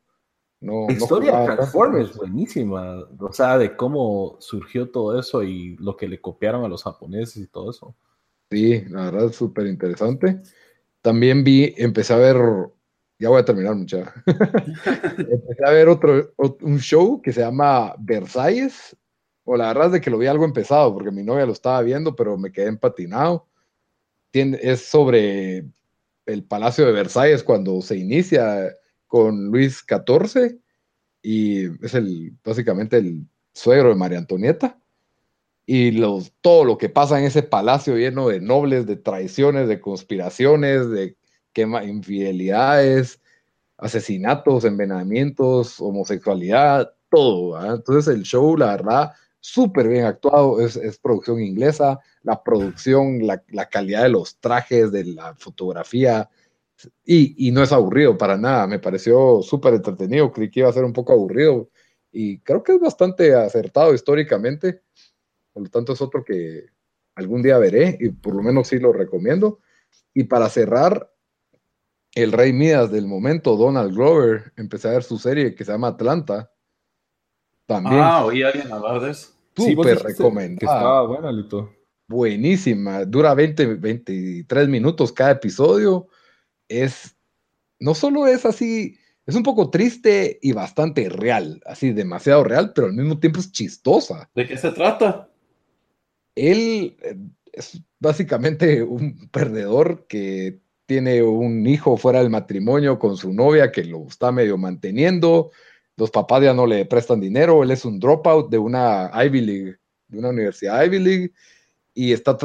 [0.62, 3.04] no la historia de Transformers buenísima.
[3.20, 7.38] O sea, de cómo surgió todo eso y lo que le copiaron a los japoneses
[7.38, 7.96] y todo eso.
[8.50, 10.42] Sí, la verdad es súper interesante.
[11.02, 12.38] También vi, empecé a ver,
[13.20, 14.14] ya voy a terminar mucha.
[14.26, 18.96] empecé a ver otro, un show que se llama Versalles
[19.46, 21.82] o la verdad es de que lo vi algo empezado, porque mi novia lo estaba
[21.84, 23.48] viendo, pero me quedé empatinado.
[24.34, 25.66] es sobre
[26.26, 28.74] el Palacio de Versalles cuando se inicia
[29.08, 30.60] con Luis XIV
[31.22, 34.80] y es el, básicamente el suegro de María Antonieta.
[35.66, 39.82] y los, todo lo que pasa en ese palacio lleno de nobles, de traiciones, de
[39.82, 41.18] conspiraciones, de
[41.54, 43.22] quema, infidelidades,
[43.78, 47.76] asesinatos, envenenamientos, homosexualidad, todo.
[47.76, 49.12] Entonces el show, la verdad,
[49.46, 54.92] súper bien actuado, es, es, producción inglesa, la producción, la, la, calidad de los trajes,
[54.92, 56.30] de la fotografía,
[57.06, 60.74] y, y no es aburrido para nada, me pareció súper entretenido, creí que iba a
[60.74, 61.70] ser un poco aburrido,
[62.12, 64.82] y creo que es bastante acertado históricamente,
[65.54, 66.66] por lo tanto es otro que
[67.14, 69.60] algún día veré, y por lo menos sí lo recomiendo.
[70.14, 71.12] Y para cerrar,
[72.16, 75.90] el rey Midas del momento, Donald Glover, empecé a ver su serie que se llama
[75.90, 76.52] Atlanta.
[77.66, 78.02] También.
[78.02, 79.35] Ah, oí alguien hablar de eso.
[79.56, 80.78] Súper recomendada.
[80.78, 81.74] estaba buena, Lito.
[82.08, 83.06] Buenísima.
[83.06, 86.08] Dura 20, 23 minutos cada episodio.
[86.68, 87.16] Es,
[87.80, 92.88] no solo es así, es un poco triste y bastante real, así demasiado real, pero
[92.88, 94.30] al mismo tiempo es chistosa.
[94.36, 95.30] ¿De qué se trata?
[96.36, 97.18] Él eh,
[97.54, 103.84] es básicamente un perdedor que tiene un hijo fuera del matrimonio con su novia que
[103.84, 105.52] lo está medio manteniendo
[105.98, 109.76] los papás ya no le prestan dinero, él es un dropout de una Ivy League,
[110.08, 111.34] de una universidad Ivy League,
[111.94, 112.38] y está,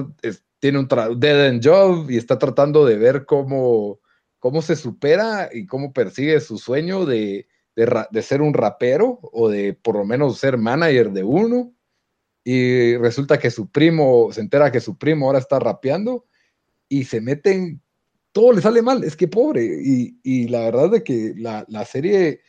[0.60, 3.98] tiene un dead end job y está tratando de ver cómo,
[4.38, 9.72] cómo se supera y cómo persigue su sueño de, de, ser un rapero o de
[9.72, 11.74] por lo menos ser manager de uno.
[12.44, 16.26] Y resulta que su primo, se entera que su primo ahora está rapeando
[16.88, 17.82] y se meten,
[18.32, 19.64] todo le sale mal, es que pobre.
[19.64, 22.40] Y, y la verdad es que la, la serie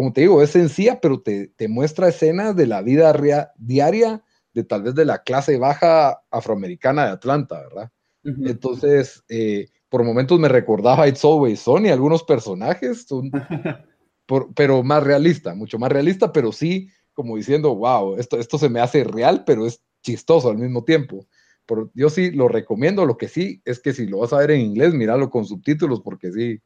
[0.00, 4.82] como te digo, es sencilla, pero te, muestra escenas de la vida diaria de tal
[4.82, 7.92] vez de la clase baja afroamericana de Atlanta, ¿verdad?
[8.24, 13.30] Entonces, eh, por momentos me recordaba It's Always Sunny, algunos personajes, son,
[14.56, 18.80] pero más realista, mucho más realista, pero sí como diciendo, wow, esto, esto se me
[18.80, 21.26] hace real, pero es chistoso al mismo tiempo.
[21.66, 24.52] Por, yo sí lo recomiendo, lo que sí es que si lo vas a ver
[24.52, 26.58] en inglés, míralo con subtítulos, porque sí,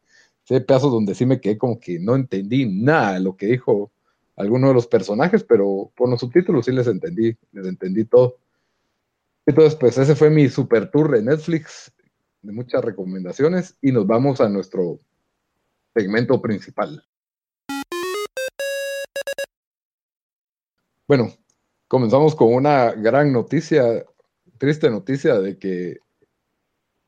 [0.44, 3.46] sí hay pedazos donde sí me quedé como que no entendí nada de lo que
[3.46, 3.90] dijo
[4.36, 8.36] alguno de los personajes, pero por los subtítulos sí les entendí, les entendí todo.
[9.46, 11.92] Entonces, pues ese fue mi super tour de Netflix,
[12.42, 14.98] de muchas recomendaciones, y nos vamos a nuestro
[15.94, 17.04] segmento principal.
[21.06, 21.32] Bueno,
[21.86, 24.04] comenzamos con una gran noticia,
[24.58, 25.98] triste noticia de que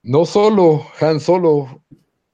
[0.02, 1.82] no solo Han Solo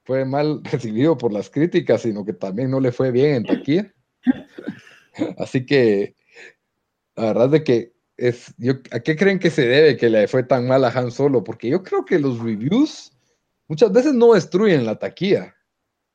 [0.05, 3.93] fue mal recibido por las críticas, sino que también no le fue bien en taquilla.
[5.39, 6.17] Así que
[7.17, 10.43] la verdad de que es, yo, ¿a qué creen que se debe que le fue
[10.45, 11.43] tan mal a Han Solo?
[11.43, 13.13] Porque yo creo que los reviews
[13.69, 15.55] muchas veces no destruyen la taquilla.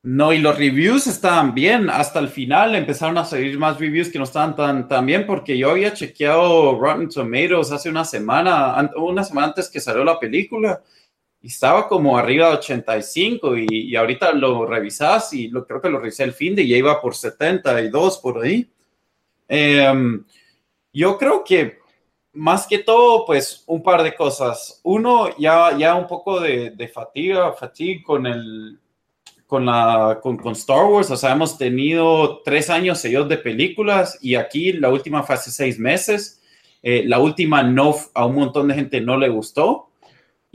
[0.03, 1.89] No, y los reviews estaban bien.
[1.89, 5.57] Hasta el final empezaron a salir más reviews que no estaban tan, tan bien, porque
[5.57, 10.81] yo había chequeado Rotten Tomatoes hace una semana, una semana antes que salió la película,
[11.47, 15.99] estaba como arriba de 85 y, y ahorita lo revisas y lo, creo que lo
[15.99, 18.69] revisé el fin de y ya iba por 72 por ahí.
[19.47, 20.23] Em,
[20.93, 21.79] yo creo que
[22.33, 24.79] más que todo, pues un par de cosas.
[24.83, 28.79] Uno, ya, ya un poco de, de fatiga, fatiga con el,
[29.47, 31.09] con, la, con, con, Star Wars.
[31.11, 35.51] O sea, hemos tenido tres años seguidos de películas y aquí la última fue hace
[35.51, 36.41] seis meses.
[36.83, 39.86] Eh, la última no, a un montón de gente no le gustó.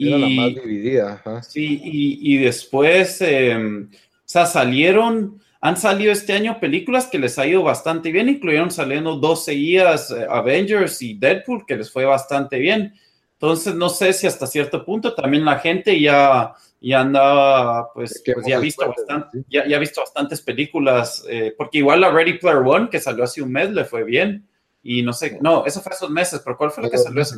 [0.07, 1.41] Era y, la más dividida.
[1.47, 7.37] Sí, y, y después, em, o sea, salieron, han salido este año películas que les
[7.39, 12.05] ha ido bastante bien, incluyeron saliendo dos seguidas, eh, Avengers y Deadpool, que les fue
[12.05, 12.93] bastante bien.
[13.33, 18.45] Entonces, no sé si hasta cierto punto también la gente ya, ya andaba, pues, pues
[18.45, 22.39] ya, ha visto bastante, ya, ya, ha visto bastantes películas, eh, porque igual la Ready
[22.39, 24.47] Player One, que salió hace un mes, le fue bien.
[24.81, 27.21] Y no sé, no, eso fue hace dos meses, pero ¿cuál fue la que salió
[27.21, 27.35] hace?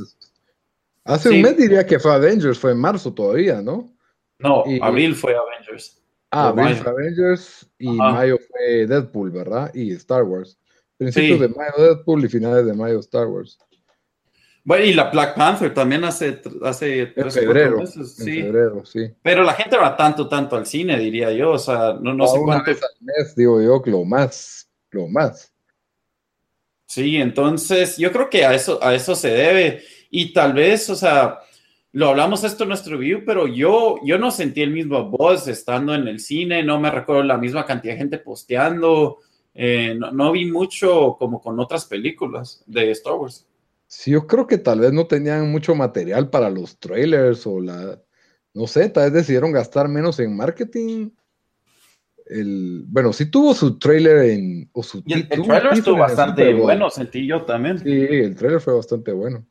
[1.05, 3.95] Hace un mes diría que fue Avengers, fue en marzo todavía, ¿no?
[4.39, 6.01] No, abril fue Avengers.
[6.31, 9.71] Ah, abril fue Avengers y mayo fue Deadpool, ¿verdad?
[9.73, 10.57] Y Star Wars.
[10.97, 13.57] Principios de mayo Deadpool y finales de mayo Star Wars.
[14.63, 18.15] Bueno, y la Black Panther también hace, hace tres febrero, meses.
[18.15, 18.39] Sí.
[18.39, 19.13] En febrero, sí.
[19.21, 21.51] Pero la gente va tanto, tanto al cine, diría yo.
[21.51, 22.71] O sea, no, no sé cuánto.
[22.71, 25.53] Vez al mes, digo yo, lo más, lo más.
[26.87, 29.83] Sí, entonces yo creo que a eso, a eso se debe.
[30.17, 31.39] Y tal vez, o sea,
[31.91, 35.93] lo hablamos esto en nuestro review, pero yo, yo no sentí el mismo voz estando
[35.93, 39.17] en el cine, no me recuerdo la misma cantidad de gente posteando,
[39.53, 43.45] eh, no, vi mucho como con otras películas de Star Wars.
[43.87, 48.01] Sí, yo creo que tal vez no tenían mucho material para los trailers o la,
[48.53, 51.09] no sé, tal vez decidieron gastar menos en marketing.
[52.25, 54.69] El, bueno, sí tuvo su trailer en...
[54.71, 57.79] O su, el, trailer estuvo bastante bueno, sentí yo también.
[57.79, 59.45] Sí, el trailer fue bastante bueno.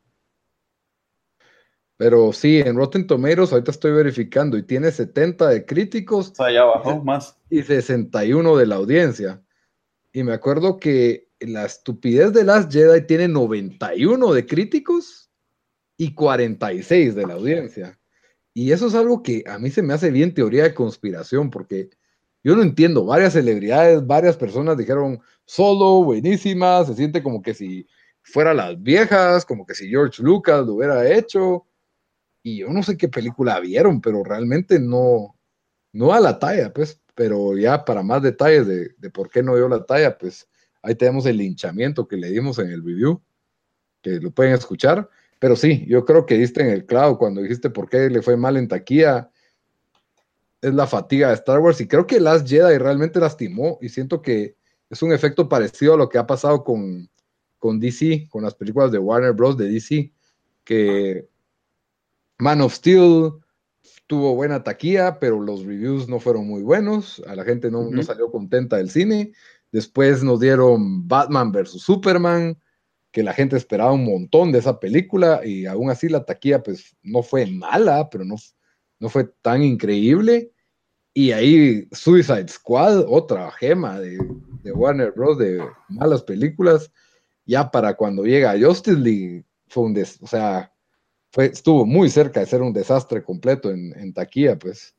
[1.97, 6.31] Pero sí, en Rotten Tomatoes, ahorita estoy verificando, y tiene 70 de críticos.
[6.31, 7.37] O sea, ya bajó más.
[7.49, 9.41] Y 61 de la audiencia.
[10.11, 15.29] Y me acuerdo que la estupidez de Last Jedi tiene 91 de críticos
[15.97, 17.97] y 46 de la audiencia.
[18.53, 21.89] Y eso es algo que a mí se me hace bien teoría de conspiración, porque
[22.43, 27.87] yo no entiendo, varias celebridades, varias personas dijeron, solo, buenísima, se siente como que si
[28.21, 31.65] fuera las viejas, como que si George Lucas lo hubiera hecho
[32.45, 35.35] y yo no sé qué película vieron, pero realmente no,
[35.91, 39.55] no a la talla, pues, pero ya para más detalles de, de por qué no
[39.55, 40.47] dio la talla, pues
[40.83, 43.19] ahí tenemos el linchamiento que le dimos en el review,
[44.03, 47.71] que lo pueden escuchar, pero sí, yo creo que diste en el clavo cuando dijiste
[47.71, 49.31] por qué le fue mal en taquilla,
[50.61, 54.21] es la fatiga de Star Wars y creo que Last Jedi realmente lastimó y siento
[54.21, 54.55] que
[54.91, 57.09] es un efecto parecido a lo que ha pasado con,
[57.57, 59.57] con DC, con las películas de Warner Bros.
[59.57, 60.13] de DC,
[60.63, 61.27] que
[62.39, 63.33] Man of Steel
[64.07, 67.21] tuvo buena taquilla, pero los reviews no fueron muy buenos.
[67.27, 69.31] A la gente no, salió contenta del cine.
[69.71, 71.81] Después nos dieron Batman vs.
[71.81, 72.57] Superman,
[73.11, 76.95] que la gente esperaba un montón de esa película y aún así la taquilla pues
[77.01, 78.35] no fue mala, pero no,
[78.99, 80.51] no fue tan increíble.
[81.13, 84.17] Y ahí Suicide Squad, otra gema de,
[84.73, 85.37] Warner Bros.
[85.37, 86.91] de malas películas,
[87.45, 90.74] ya para cuando llega Justice League fue un des o sea,
[91.35, 94.95] estuvo muy cerca de ser un desastre completo en, taquilla, pues.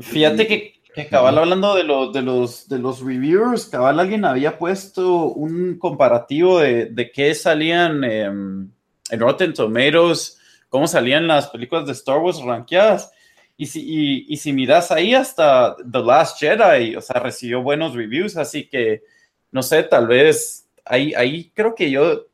[0.00, 4.58] Fíjate que, que cabal hablando de, los de, los, de los reviewers, cabal alguien había
[4.58, 8.70] puesto un comparativo de, de qué salían em,
[9.10, 10.38] en Rotten Tomatoes,
[10.68, 13.12] cómo salían las películas de Star Wars rankeadas.
[13.56, 17.94] Y si, y, y si miras ahí hasta The Last Jedi, o sea, recibió buenos
[17.94, 19.02] reviews, así que,
[19.50, 22.26] no sé, tal vez ahí, ahí creo que yo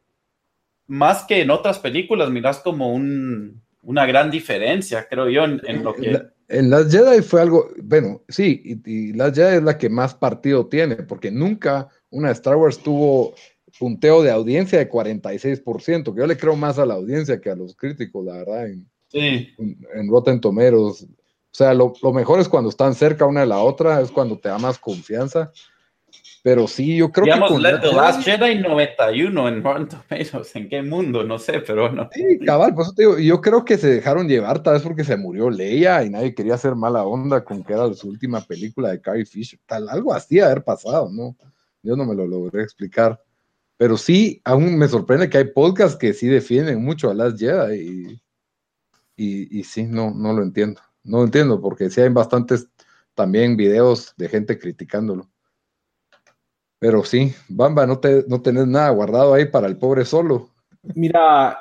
[0.86, 5.94] más que en otras películas, miras como un, una gran diferencia, creo yo, en, lo
[5.94, 6.22] que...
[6.48, 10.66] En Las Jedi fue algo, bueno, sí, y, Las Jedi es la que más partido
[10.66, 13.34] tiene, porque nunca una Star Wars tuvo
[13.78, 17.56] punteo de audiencia de 46%, que yo le creo más a la audiencia que a
[17.56, 19.48] los críticos, la verdad, en, sí.
[19.58, 21.02] en, Rotten Tomatoes.
[21.02, 24.38] O sea, lo, lo, mejor es cuando están cerca una de la otra, es cuando
[24.38, 25.52] te da más confianza.
[26.44, 27.40] Pero sí, yo creo que.
[27.40, 30.54] Con The Last Jedi 91 en Rotten Tomatoes.
[30.56, 31.24] ¿En qué mundo?
[31.24, 32.10] No sé, pero no.
[32.12, 35.04] Sí, cabal, por eso te digo, yo creo que se dejaron llevar tal vez porque
[35.04, 38.90] se murió Leia y nadie quería hacer mala onda con que era su última película
[38.90, 39.58] de Carrie Fisher.
[39.64, 41.34] Tal, algo así haber pasado, ¿no?
[41.82, 43.18] Yo no me lo logré explicar.
[43.78, 48.20] Pero sí, aún me sorprende que hay podcasts que sí defienden mucho a Last Jedi
[49.16, 50.82] y, y, sí, no, no lo entiendo.
[51.04, 52.68] No lo entiendo porque sí hay bastantes
[53.14, 55.30] también videos de gente criticándolo.
[56.84, 60.50] Pero sí, Bamba, no, te, no tenés nada guardado ahí para el pobre solo.
[60.94, 61.58] Mira,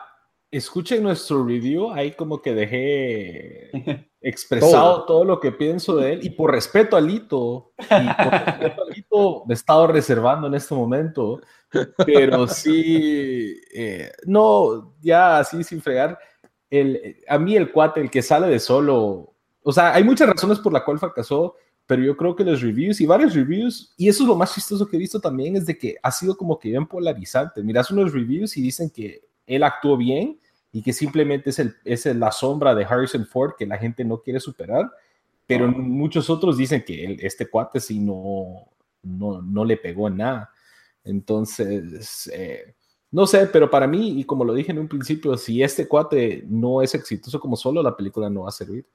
[0.51, 3.71] escuchen nuestro review, ahí como que dejé
[4.21, 5.23] expresado todo.
[5.23, 7.85] lo que pienso de él y por respeto a Lito, y
[8.21, 11.39] por respeto a Lito me he estado reservando en este momento,
[12.05, 16.19] pero sí, eh, no, ya así sin fregar,
[16.69, 20.59] el, a mí el cuate, el que sale de solo, o sea, hay muchas razones
[20.59, 21.55] por la cual fracasó,
[21.85, 24.87] pero yo creo que los reviews y varios reviews, y eso es lo más chistoso
[24.87, 27.61] que he visto también, es de que ha sido como que bien polarizante.
[27.61, 30.39] Miras unos reviews y dicen que él actuó bien
[30.71, 34.21] y que simplemente es, el, es la sombra de Harrison Ford que la gente no
[34.21, 34.89] quiere superar,
[35.45, 38.69] pero muchos otros dicen que este cuate sí no,
[39.03, 40.51] no, no le pegó en nada.
[41.03, 42.75] Entonces, eh,
[43.11, 46.45] no sé, pero para mí, y como lo dije en un principio, si este cuate
[46.47, 48.85] no es exitoso como solo, la película no va a servir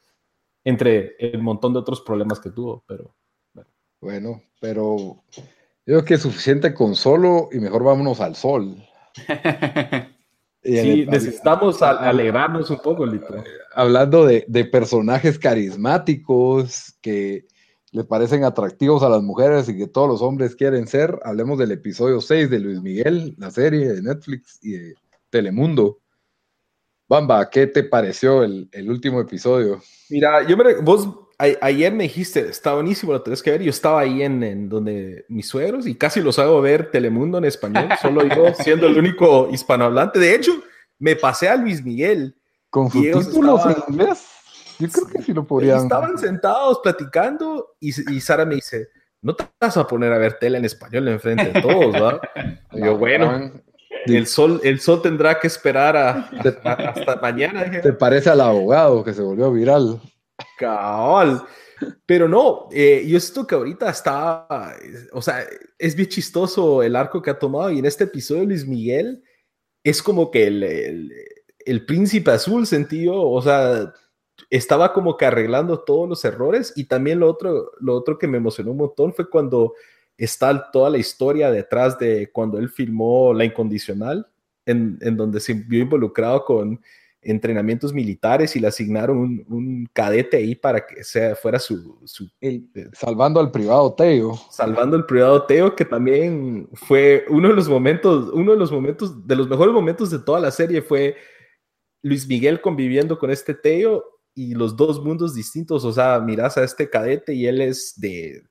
[0.68, 3.14] entre el montón de otros problemas que tuvo, pero
[4.02, 4.42] bueno.
[4.60, 5.44] pero yo
[5.84, 8.76] creo que es suficiente con solo y mejor vámonos al sol.
[10.62, 13.42] sí, necesitamos alegrarnos un poco, Lito.
[13.74, 17.46] Hablando de, de, personajes carismáticos que
[17.90, 21.72] le parecen atractivos a las mujeres y que todos los hombres quieren ser, hablemos del
[21.72, 24.94] episodio 6 de Luis Miguel, la serie de Netflix y de
[25.30, 26.00] Telemundo.
[27.08, 29.80] Bamba, ¿qué te pareció el, el último episodio?
[30.10, 33.62] Mira, yo me, vos ayer me dijiste, está buenísimo, lo tenés que ver.
[33.62, 37.44] Yo estaba ahí en, en, donde mis suegros y casi los hago ver Telemundo en
[37.44, 40.18] español, solo yo siendo el único hispanohablante.
[40.18, 40.52] De hecho,
[40.98, 42.34] me pasé a Luis Miguel.
[42.70, 44.26] ¿Con subtítulos en inglés?
[44.78, 45.78] Yo creo que sí lo podrían.
[45.78, 48.90] Estaban sentados platicando y, y Sara me dice,
[49.22, 52.20] no te vas a poner a ver tele en español enfrente de todos, ¿verdad?
[52.72, 53.52] yo, bueno,
[54.16, 56.28] el sol, el sol tendrá que esperar
[56.64, 57.80] hasta mañana.
[57.80, 60.00] Te parece al abogado que se volvió viral.
[60.58, 61.42] Cabal.
[62.06, 64.76] Pero no, eh, yo siento que ahorita está,
[65.12, 65.44] o sea,
[65.78, 69.22] es bien chistoso el arco que ha tomado y en este episodio Luis Miguel
[69.84, 71.12] es como que el,
[71.64, 73.92] el príncipe azul sentido, o sea,
[74.50, 78.38] estaba como que arreglando todos los errores y también lo otro, lo otro que me
[78.38, 79.74] emocionó un montón fue cuando
[80.18, 84.26] está toda la historia detrás de cuando él filmó La Incondicional,
[84.66, 86.80] en, en donde se vio involucrado con
[87.22, 91.98] entrenamientos militares y le asignaron un, cadete ahí para que sea, fuera su...
[92.40, 92.62] Eh,
[92.92, 94.38] salvando al privado Teo.
[94.50, 99.26] Salvando al privado Teo, que también fue uno de los momentos, uno de los momentos,
[99.26, 101.16] de los mejores momentos de toda la serie fue
[102.02, 104.04] Luis Miguel conviviendo con este Teo
[104.34, 108.42] y los dos mundos distintos, o sea, miras a este cadete y él es de...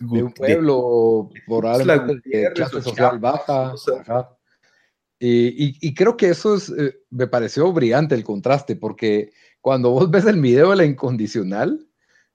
[0.00, 3.74] De un pueblo, por algo de clase social baja.
[5.18, 9.30] Y, creo que eso es, eh, me pareció brillante el contraste, porque
[9.60, 11.86] cuando vos ves el video de la incondicional,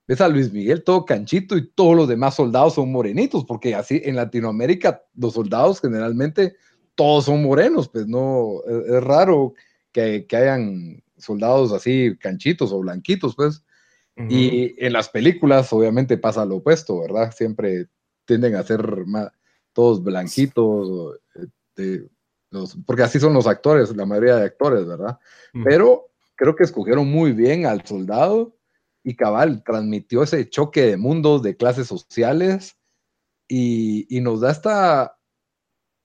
[0.08, 4.00] ves a Luis Miguel todo canchito y todos los demás soldados son morenitos, porque así
[4.06, 6.56] en Latinoamérica los soldados generalmente
[6.94, 9.54] todos son morenos, pues no, es, raro
[9.92, 13.65] que, que, hayan soldados así canchitos o blanquitos, pues.
[14.18, 17.34] Y en las películas obviamente pasa lo opuesto, ¿verdad?
[17.36, 17.88] Siempre
[18.26, 19.30] tienden a ser más,
[19.74, 22.10] todos blanquitos, este,
[22.86, 25.20] porque así son los actores, la mayoría de actores, ¿verdad?
[25.66, 26.06] Pero
[26.36, 28.56] creo que escogieron muy bien al soldado
[29.04, 32.78] y Cabal transmitió ese choque de mundos, de clases sociales
[33.48, 35.18] y, nos da esta,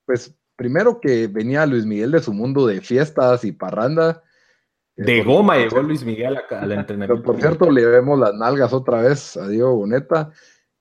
[0.05, 4.21] pues primero que venía Luis Miguel de su mundo de fiestas y parranda.
[4.95, 7.23] De goma llegó Luis Miguel al entrenamiento.
[7.23, 10.31] Por cierto, le vemos las nalgas otra vez a Diego Boneta.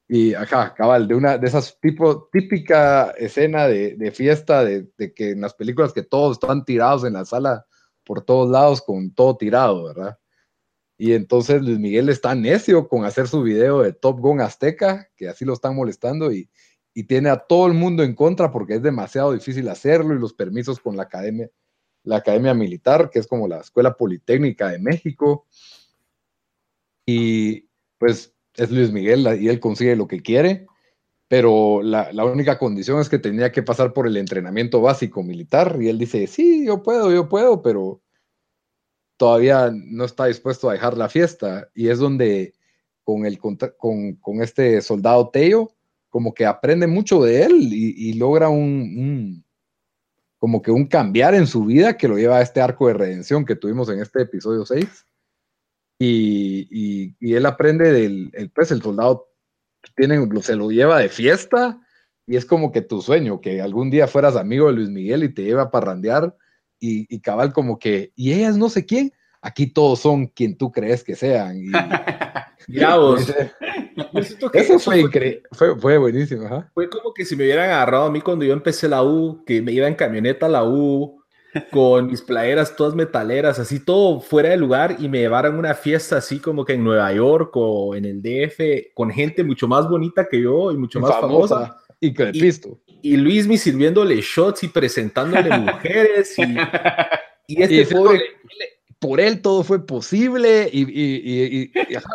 [0.08, 5.40] Y ajá, cabal, de una de esas tipo, típica escena de, fiesta de, que en
[5.40, 7.64] las películas que todos están tirados en la sala
[8.04, 10.18] por todos lados con todo tirado, ¿verdad?
[10.98, 15.28] Y entonces Luis Miguel está necio con hacer su video de Top Gun Azteca, que
[15.28, 16.50] así lo están molestando y,
[16.92, 20.34] y tiene a todo el mundo en contra porque es demasiado difícil hacerlo y los
[20.34, 21.48] permisos con la academia,
[22.02, 25.46] la academia militar, que es como la Escuela Politécnica de México.
[27.06, 30.66] Y pues es Luis Miguel y él consigue lo que quiere,
[31.28, 35.88] pero la, única condición es que tenía que pasar por el entrenamiento básico militar y
[35.88, 38.02] él dice, sí, yo puedo, yo puedo, pero
[39.16, 42.54] todavía no está dispuesto a dejar la fiesta y es donde
[43.04, 45.70] con, el, con, este soldado Teo,
[46.08, 49.44] como que aprende mucho de él y, logra un,
[50.40, 53.44] como que un cambiar en su vida que lo lleva a este arco de redención
[53.44, 55.06] que tuvimos en este episodio 6
[55.98, 59.28] y, y, él aprende del, el, pues el soldado
[59.94, 61.78] tiene, se lo lleva de fiesta
[62.26, 65.34] y es como que tu sueño, que algún día fueras amigo de Luis Miguel y
[65.34, 66.34] te lleva a parrandear
[66.78, 69.12] y, y cabal como que, y ellas no sé quién,
[69.42, 71.58] aquí todos son quien tú crees que sean.
[71.58, 71.70] Y,
[74.52, 76.66] Eso fue, increíble, fue, fue, buenísimo.
[76.74, 79.60] Fue como que si me hubieran agarrado a mí cuando yo empecé la U, que
[79.62, 81.20] me iba en camioneta a la U,
[81.70, 86.18] con mis playeras todas metaleras, así todo fuera de lugar y me llevaran una fiesta
[86.18, 90.28] así como que en Nueva York o en el DF con gente mucho más bonita
[90.28, 91.76] que yo y mucho más famosa.
[92.00, 92.80] Y que pisto.
[93.02, 96.56] Y Luis me sirviéndole shots y presentándole mujeres y,
[97.46, 98.22] y este pobre...
[99.00, 101.72] por él todo fue posible y, y, y,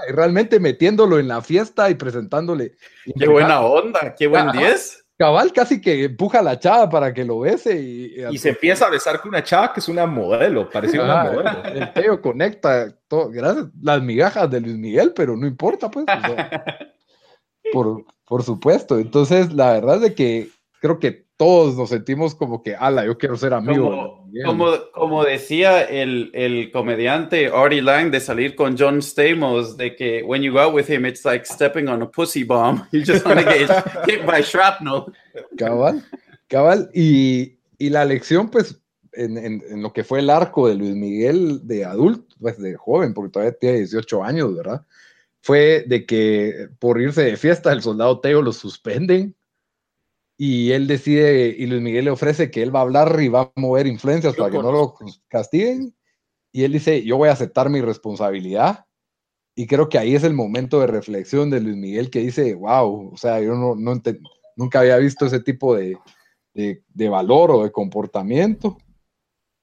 [0.09, 2.73] realmente metiéndolo en la fiesta y presentándole.
[3.17, 5.05] Qué buena onda, qué buen 10.
[5.17, 8.85] Cabal casi que empuja a la chava para que lo bese y, y, se empieza
[8.85, 11.63] a besar con una chava que es una modelo, parecía una modelo.
[11.73, 16.05] El Teo conecta todo, gracias, las migajas de Luis Miguel, pero no importa, pues.
[17.73, 18.99] por, por supuesto.
[18.99, 20.49] Entonces, la verdad es de que
[20.81, 24.23] creo que todos nos sentimos como que, ala, yo quiero ser amigo.
[24.45, 30.23] Como, como, decía el, el, comediante Artie Lang de salir con John Stamos, de que
[30.23, 32.85] when you go out with him, it's like stepping on a pussy bomb.
[32.91, 33.69] You just want to get
[34.07, 35.11] hit by shrapnel.
[35.57, 36.03] Cabal,
[36.47, 36.89] cabal.
[36.93, 38.81] Y, y la lección, pues,
[39.11, 42.75] en, en, en, lo que fue el arco de Luis Miguel de adulto, pues de
[42.75, 44.85] joven, porque todavía tiene 18 años, ¿verdad?
[45.41, 49.35] Fue de que por irse de fiesta, el soldado Teo lo suspenden
[50.37, 53.41] y él decide, y Luis Miguel le ofrece que él va a hablar y va
[53.41, 54.95] a mover influencias para que no lo
[55.29, 55.95] castiguen,
[56.51, 58.85] y él dice, yo voy a aceptar mi responsabilidad,
[59.55, 63.13] y creo que ahí es el momento de reflexión de Luis Miguel que dice, wow,
[63.13, 64.01] o sea, yo no, no
[64.57, 65.97] nunca había visto ese tipo de,
[66.53, 68.77] de, valor o de comportamiento,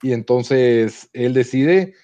[0.03, 1.95] y entonces él decide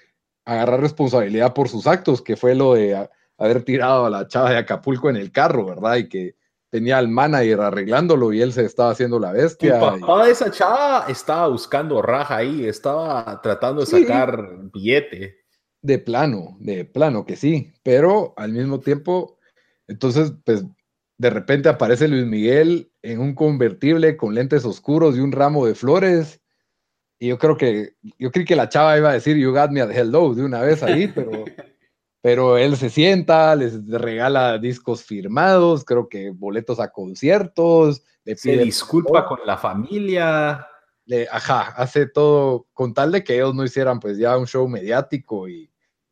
[0.45, 3.09] agarrar responsabilidad por sus actos, que fue lo de
[3.39, 5.97] haber tirado a la chava de Acapulco en el carro, ¿verdad?
[5.97, 6.37] Y que
[6.71, 9.81] tenía al manager arreglándolo y él se estaba haciendo la bestia.
[9.81, 15.39] Papá de esa chava estaba buscando raja ahí, estaba tratando de sacar billete.
[15.81, 19.39] De plano, de plano que sí, pero al mismo tiempo,
[19.87, 20.64] entonces, pues
[21.19, 25.75] de repente aparece Luis Miguel en un convertible con lentes oscuros y un ramo de
[25.75, 26.41] flores
[27.19, 29.81] Y yo creo que, yo creí que la chava iba a decir, you got me
[29.81, 31.31] at hello de una vez ahí, pero,
[32.21, 38.03] pero él se sienta, les regala discos firmados, creo que boletos a conciertos.
[38.25, 40.66] Le pide se disculpa con la familia.
[41.05, 44.69] Le, ajá, hace todo con tal de que ellos no hicieran pues ya un show
[44.69, 45.71] mediático y,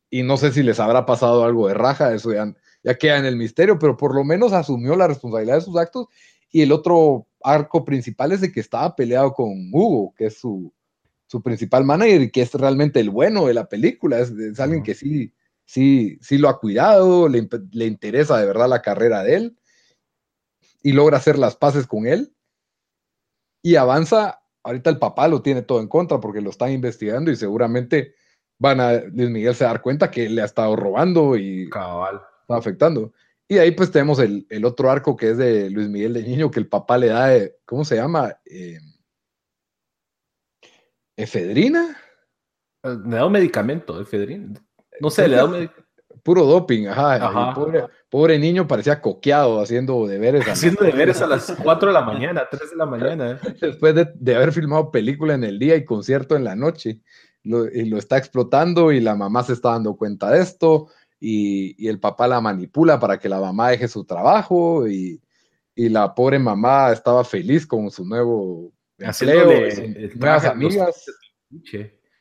[0.09, 2.51] y no sé si les habrá pasado algo de raja, eso ya,
[2.83, 6.07] ya queda en el misterio, pero por lo menos asumió la responsabilidad de sus actos.
[6.49, 10.73] Y el otro arco principal es de que estaba peleado con Hugo, que es su,
[11.27, 14.19] su principal manager y que es realmente el bueno de la película.
[14.19, 15.33] Es, alguien que sí,
[15.67, 19.59] sí, sí lo ha cuidado, le, le, interesa de verdad la carrera de él
[20.81, 22.33] y logra hacer las paces con él.
[23.61, 27.35] Y avanza, ahorita el papá lo tiene todo en contra porque lo están investigando y
[27.35, 28.15] seguramente
[28.59, 32.21] van a Luis Miguel se dar cuenta que le ha estado robando y Cabal.
[32.41, 33.13] está afectando.
[33.49, 36.51] Y ahí pues tenemos el, el, otro arco que es de Luis Miguel de Niño,
[36.51, 38.37] que el papá le da, de, ¿cómo se llama?
[38.45, 38.79] Eh,
[41.15, 41.97] ¿Efedrina?
[42.83, 44.66] Le da un medicamento, efedrina.
[44.99, 45.69] No sé, le da un.
[46.23, 47.55] Puro doping, ajá.
[48.09, 50.45] Pobre, niño parecía coqueado haciendo deberes.
[50.47, 53.39] Haciendo deberes a las 4 de la mañana, 3 de la mañana.
[53.61, 56.99] Después de, haber filmado película en el día y concierto en la noche.
[57.43, 60.87] y lo está explotando y la mamá se está dando cuenta de esto
[61.19, 65.21] y, y el papá la manipula para que la mamá deje su trabajo y,
[65.77, 69.51] y la pobre mamá estaba feliz con su nuevo empleo,
[70.15, 71.05] nuevas amigas,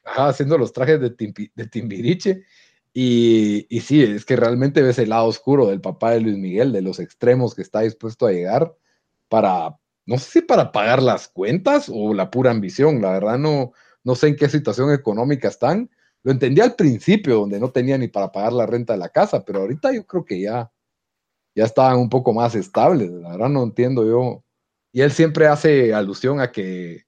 [0.05, 2.45] haciendo los trajes de, de Timbiriche.
[2.99, 6.81] Y, sí, es que realmente ves el lado oscuro del papá de Luis Miguel, de
[6.81, 8.75] los extremos que está dispuesto a llegar
[9.29, 13.73] para, no sé si para pagar las cuentas o la pura ambición, la verdad no,
[14.03, 15.91] no sé en qué situación económica están.
[16.23, 19.45] Lo entendí al principio, donde no tenía ni para pagar la renta de la casa,
[19.45, 20.73] pero ahorita yo creo que ya,
[21.55, 24.43] ya estaban un poco más estables, la verdad no entiendo yo.
[24.93, 27.06] Y él siempre hace alusión a que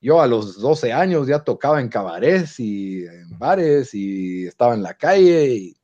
[0.00, 4.82] yo a los 12 años ya tocaba en cabarets y en bares y estaba en
[4.82, 5.76] la calle y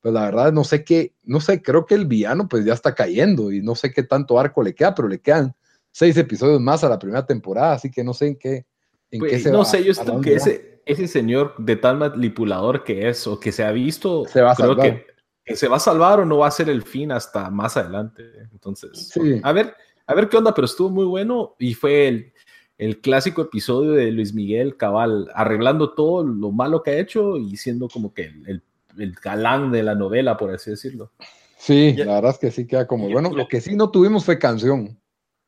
[0.00, 2.94] pues la verdad no sé qué, no sé, creo que el villano pues ya está
[2.94, 5.54] cayendo y no sé qué tanto arco le queda, pero le quedan
[5.90, 8.66] seis episodios más a la primera temporada, así que no sé en qué,
[9.10, 13.08] en qué se No sé, yo estoy que ese, ese señor de tal manipulador que
[13.08, 15.06] es o que se ha visto, se va a creo que,
[15.44, 18.24] que, se va a salvar o no va a ser el fin hasta más adelante.
[18.52, 19.12] Entonces,
[19.42, 19.74] a ver,
[20.06, 22.32] a ver qué onda, pero estuvo muy bueno y fue el,
[22.80, 27.58] el clásico episodio de Luis Miguel Cabal, arreglando todo lo malo que ha hecho y
[27.58, 28.62] siendo como que el,
[28.98, 31.12] el, galán de la novela, por así decirlo.
[31.58, 33.32] Sí, la verdad es que sí queda como bueno.
[33.34, 34.98] Lo que sí no tuvimos fue canción.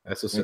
[0.05, 0.43] Eso sí.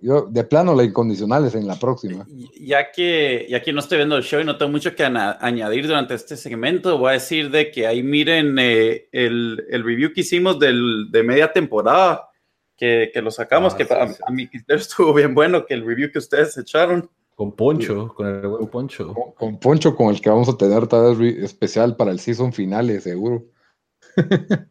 [0.00, 2.26] yo, de plano, la incondicional es en la próxima.
[2.58, 5.86] Ya que, ya que no estoy viendo el show y no tengo mucho que añadir
[5.86, 10.22] durante este segmento, voy a decir de que ahí miren eh, el, el, review que
[10.22, 12.31] hicimos del, de media temporada
[12.76, 16.56] que, lo sacamos, ah, que a, mi estuvo bien bueno, que el review que ustedes
[16.58, 17.08] echaron.
[17.34, 19.14] Con Poncho, con el huevo Poncho.
[19.36, 23.00] Con, Poncho, con el que vamos a tener tal vez especial para el season finale,
[23.00, 23.46] seguro.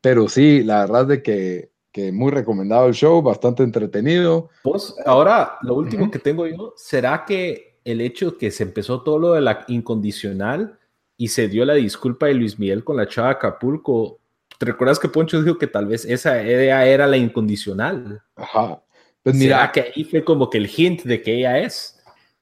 [0.00, 4.48] Pero sí, la verdad de que, que, muy recomendado el show, bastante entretenido.
[4.62, 9.18] Pues ahora, lo último que tengo yo, ¿será que el hecho que se empezó todo
[9.18, 10.78] lo de la incondicional
[11.16, 14.20] y se dio la disculpa de Luis Miguel con la chava Acapulco
[14.60, 18.20] ¿Te recuerdas que Poncho dijo que tal vez esa idea era la incondicional?
[18.36, 18.82] Ajá.
[19.22, 21.98] Pues mira, que ahí fue como que el hint de que ella es.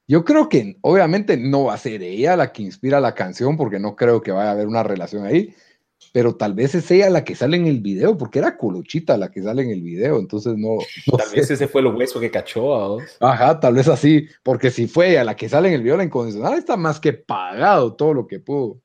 [0.09, 3.79] Yo creo que obviamente no va a ser ella la que inspira la canción, porque
[3.79, 5.55] no creo que vaya a haber una relación ahí,
[6.13, 9.31] pero tal vez es ella la que sale en el video, porque era Colochita la
[9.31, 10.79] que sale en el video, entonces no.
[11.17, 13.17] tal vez ese fue el hueso que cachó a vos.
[13.21, 16.03] Ajá, tal vez así, porque si fue ella la que sale en el video, la
[16.03, 18.83] incondicional está más que pagado todo lo que pudo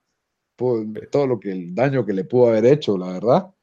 [0.56, 3.54] todo lo que el daño que le pudo haber hecho, la verdad.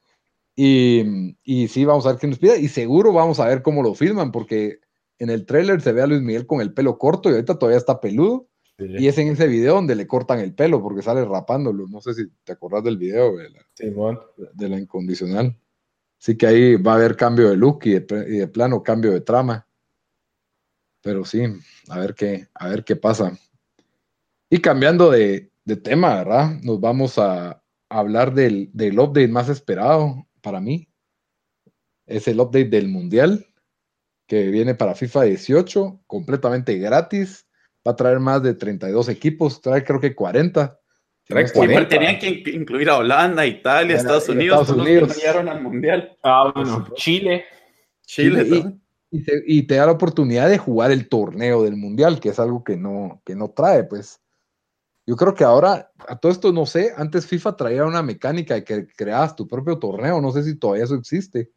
[0.56, 2.60] Y, y sí, vamos a ver qué nos pide.
[2.60, 4.80] Y seguro vamos a ver cómo lo filman, porque
[5.18, 7.78] en el tráiler se ve a Luis Miguel con el pelo corto y ahorita todavía
[7.78, 8.48] está peludo.
[8.78, 11.86] Y es en ese video donde le cortan el pelo porque sale rapándolo.
[11.86, 13.66] No sé si te acordás del video de la,
[14.54, 15.54] de la incondicional.
[16.18, 19.12] Así que ahí va a haber cambio de look y de, y de, plano cambio
[19.12, 19.66] de trama.
[21.02, 21.42] Pero sí,
[21.88, 23.38] a ver qué, a ver qué pasa.
[24.48, 26.60] Y cambiando de, de tema, ¿verdad?
[26.62, 30.88] Nos vamos a hablar del, del update más esperado para mí.
[32.06, 33.46] Es el update del Mundial
[34.26, 37.46] que viene para FIFA 18, completamente gratis.
[37.86, 40.78] Va a traer más de 32 equipos, trae creo que 40.
[41.24, 45.16] Trae tenían que incluir a Holanda, Italia, Estados Unidos, Estados Unidos.
[45.16, 46.16] que al Mundial.
[46.22, 47.44] Ah, bueno, Chile.
[48.06, 48.46] Chile,
[49.10, 52.38] y, te, y, te, da la oportunidad de jugar el torneo del Mundial, que es
[52.38, 54.20] algo que no, que no trae, pues.
[55.10, 58.62] Yo creo que ahora, a todo esto no sé, antes FIFA traía una mecánica de
[58.62, 61.50] que creabas tu propio torneo, no sé si todavía eso existe.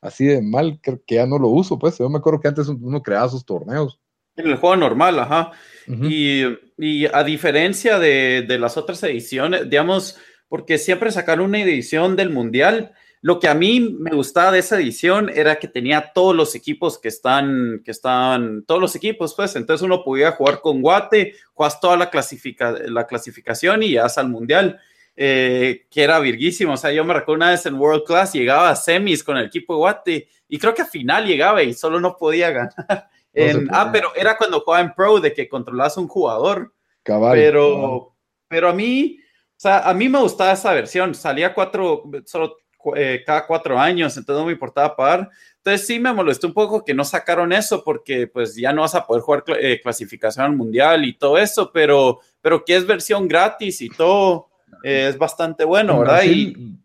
[0.00, 3.02] Así de mal que, ya no lo uso, pues yo me acuerdo que antes uno
[3.02, 3.98] creaba sus torneos.
[4.36, 5.50] En el juego normal, ajá.
[5.88, 6.44] y,
[6.78, 12.30] y, a diferencia de, de, las otras ediciones, digamos, porque siempre sacaron una edición del
[12.30, 12.92] Mundial,
[13.22, 16.98] lo que a mí me gustaba de esa edición era que tenía todos los equipos
[16.98, 21.80] que están, que están, todos los equipos, pues, entonces uno podía jugar con Guate, juegas
[21.80, 24.80] toda la, clasifica, la clasificación y ya al Mundial.
[25.22, 26.72] Eh, que era virguísimo.
[26.72, 29.46] O sea, yo me recuerdo una vez en World Class, llegaba a semis con el
[29.46, 32.74] equipo de Guate y creo que a final llegaba y solo no podía ganar.
[33.70, 36.72] ah, pero era cuando jugaba en Pro de que controlabas un jugador.
[37.02, 38.14] Pero,
[38.48, 41.14] pero a mí, o sea, a mí me gustaba esa versión.
[41.14, 42.56] Salía cuatro, solo
[42.96, 45.30] eh, cada cuatro años, entonces no me importaba pagar.
[45.56, 48.94] Entonces sí me molestó un poco que no sacaron eso porque pues ya no vas
[48.94, 53.28] a poder jugar eh, clasificación al mundial y todo eso, pero, pero que es versión
[53.28, 54.48] gratis y todo
[54.82, 56.22] eh, es bastante bueno, ¿verdad?
[56.24, 56.78] y,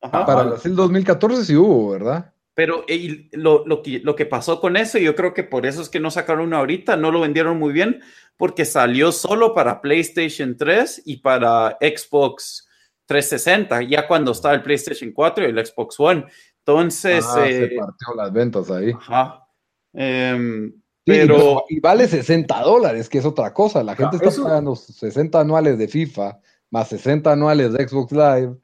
[0.00, 2.32] para Brasil 2014 sí hubo, ¿verdad?
[2.54, 2.84] Pero
[3.32, 6.00] lo, lo, que, lo que pasó con eso, yo creo que por eso es que
[6.00, 8.00] no sacaron una ahorita, no lo vendieron muy bien,
[8.36, 12.65] porque salió solo para PlayStation 3 y para Xbox
[13.06, 16.26] 360, ya cuando estaba el PlayStation 4 y el Xbox One.
[16.58, 17.24] Entonces.
[17.26, 18.92] Ah, se eh, partió las ventas ahí.
[18.92, 19.46] Ajá.
[19.92, 20.72] Em,
[21.04, 21.64] pero.
[21.68, 23.82] Y, vale 60 dólares, que es otra cosa.
[23.82, 26.40] La gente está pagando 60 anuales de FIFA,
[26.70, 28.56] más 60 anuales de Xbox Live,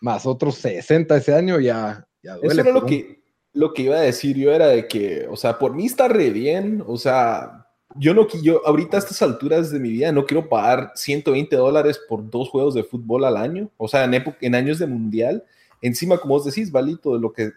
[0.00, 2.06] más otros 60 ese año, ya.
[2.22, 3.22] ya duele Eso era lo que,
[3.52, 6.30] lo que iba a decir yo, era de que, o sea, por mí está re
[6.30, 7.59] bien, o sea,
[7.96, 12.00] yo no yo ahorita a estas alturas de mi vida no quiero pagar 120 dólares
[12.08, 15.44] por dos juegos de fútbol al año, o sea, en, en años de mundial.
[15.82, 17.52] Encima, como vos decís, Valito, de lo que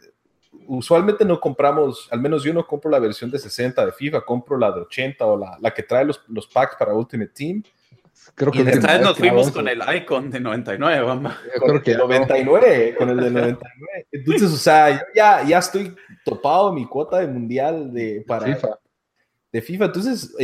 [0.67, 4.57] usualmente no compramos, al menos yo no compro la versión de 60 de FIFA, compro
[4.57, 7.63] la de 80 o la, la que trae los, los packs para Ultimate Team.
[8.35, 11.33] Creo que esta vez nos fuimos con el Icon de 99, vamos.
[11.63, 14.07] creo que 99, con el de 99.
[14.11, 18.79] Entonces, o sea, yo ya, ya estoy topado mi cuota de mundial de, para, FIFA
[19.53, 19.85] de FIFA.
[19.85, 20.35] Entonces,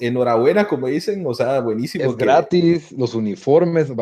[0.00, 2.04] enhorabuena, como dicen, o sea, buenísimo.
[2.04, 3.92] Es gratis, los uniformes,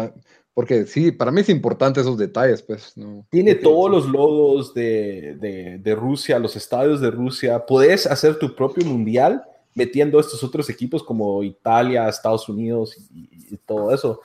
[0.54, 2.94] porque sí, para mí es importante esos detalles, pues.
[3.28, 7.64] Tiene todos los logos de, de, Rusia, los estadios de Rusia.
[7.66, 9.44] Puedes hacer tu propio mundial
[9.74, 14.22] metiendo estos otros equipos como Italia, Estados Unidos y, todo eso.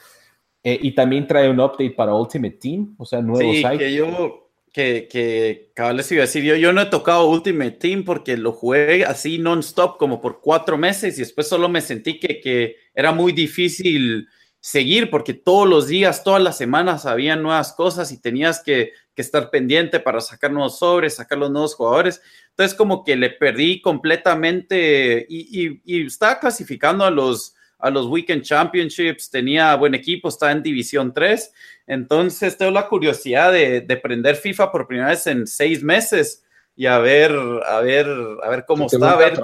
[0.64, 4.41] Eh, y también trae un update para Ultimate Team, o sea, nuevos sí, que yo
[4.72, 8.54] que, que cabal iba a decir, yo, yo no he tocado Ultimate Team porque lo
[8.54, 13.12] jugué así non-stop como por cuatro meses y después solo me sentí que, que era
[13.12, 14.28] muy difícil
[14.62, 19.22] seguir porque todos los días, todas las semanas había nuevas cosas y tenías que, que,
[19.22, 22.22] estar pendiente para sacar nuevos sobres, sacar los nuevos jugadores.
[22.50, 28.44] Entonces como que le perdí completamente y, y estaba clasificando a los, a los Weekend
[28.44, 31.54] Championships, tenía buen equipo, estaba en División 3.
[31.88, 36.44] Entonces tengo la curiosidad de, de prender FIFA por primera vez en seis meses
[36.76, 37.32] y a ver,
[37.68, 38.08] a ver,
[38.44, 39.40] a ver cómo está, a ver,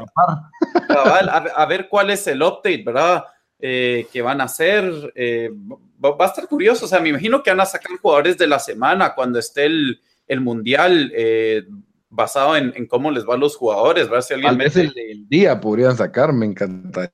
[1.55, 3.25] a, ver cuál es el update, ¿verdad?
[3.59, 5.13] Eh, que van a hacer.
[5.13, 5.51] Eh,
[6.03, 8.59] va, a estar curioso, o sea, me imagino que van a sacar jugadores de la
[8.59, 11.11] semana cuando esté el, el mundial.
[11.15, 11.63] Eh,
[12.09, 14.25] basado en, en, cómo les va a los jugadores, ¿verdad?
[14.25, 17.11] Si alguien el, día podrían sacar, me encanta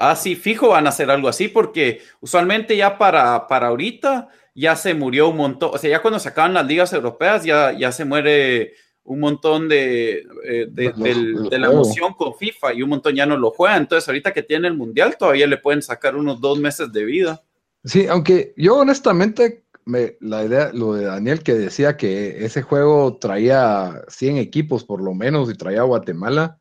[0.00, 4.76] Ah, sí, fijo, van a hacer algo así, porque usualmente ya para, para ahorita ya
[4.76, 7.92] se murió un montón, o sea, ya cuando se acaban las ligas europeas ya, ya
[7.92, 8.74] se muere
[9.08, 13.50] un montón de, eh, de, la emoción con FIFA y un montón ya no lo
[13.50, 13.82] juegan.
[13.82, 17.42] Entonces, ahorita que tiene el Mundial, todavía le pueden sacar unos dos meses de vida.
[17.84, 23.16] Sí, aunque yo honestamente, me, la idea, lo de Daniel que decía que ese juego
[23.16, 26.58] traía 100 equipos por lo menos y traía a Guatemala,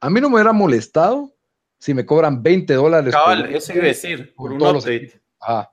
[0.00, 1.35] a mí no me hubiera molestado
[1.78, 3.14] si me cobran 20 dólares.
[3.14, 5.20] Cabal, eso iba a decir, por un update.
[5.40, 5.70] Ah,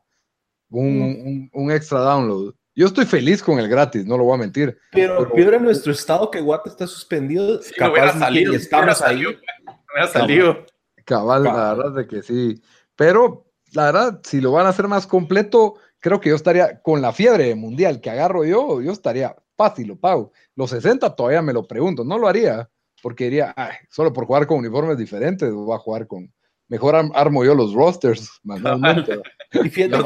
[0.70, 2.54] un, un, extra download.
[2.76, 4.78] Yo estoy feliz con el gratis, no lo voy a mentir.
[4.92, 9.24] Pero, peor en nuestro estado que Guate está suspendido, sí, capaz salido, estamos ahí.
[9.96, 10.66] Me salido.
[11.06, 12.62] Cabal, la verdad de que sí.
[12.96, 17.02] Pero la verdad, si lo van a hacer más completo, creo que yo estaría con
[17.02, 20.32] la fiebre mundial que agarro yo, yo estaría fácil, lo pago.
[20.56, 22.70] Los 60 todavía me lo pregunto, no lo haría
[23.04, 23.54] porque diría,
[23.90, 26.34] solo por jugar con uniformes diferentes, voy a jugar con.
[26.70, 29.20] Mejor armo yo los rosters manualmente.
[29.52, 30.02] y fíjate,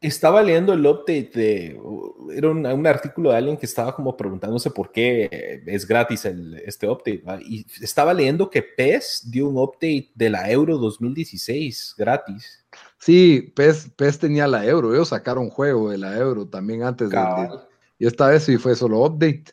[0.00, 1.80] estaba leyendo el update de.
[2.32, 6.88] Era un, artículo de alguien que estaba como preguntándose por qué es gratis el, este
[6.88, 7.24] update.
[7.44, 12.64] Y estaba leyendo que PES dio un update de la Euro 2016 gratis.
[12.98, 14.94] Sí, PES, PES tenía la Euro.
[14.94, 17.18] Ellos sacaron juego de la Euro también antes de,
[17.98, 19.46] Y esta vez sí fue solo update.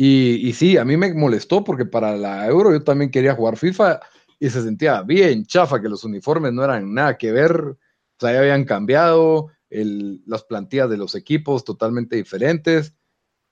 [0.00, 3.98] Y, sí, a mí me molestó porque para la Euro yo también quería jugar FIFA
[4.38, 7.76] y se sentía bien chafa que los uniformes no eran nada que ver, o
[8.20, 12.94] sea, ya habían cambiado las plantillas de los equipos totalmente diferentes.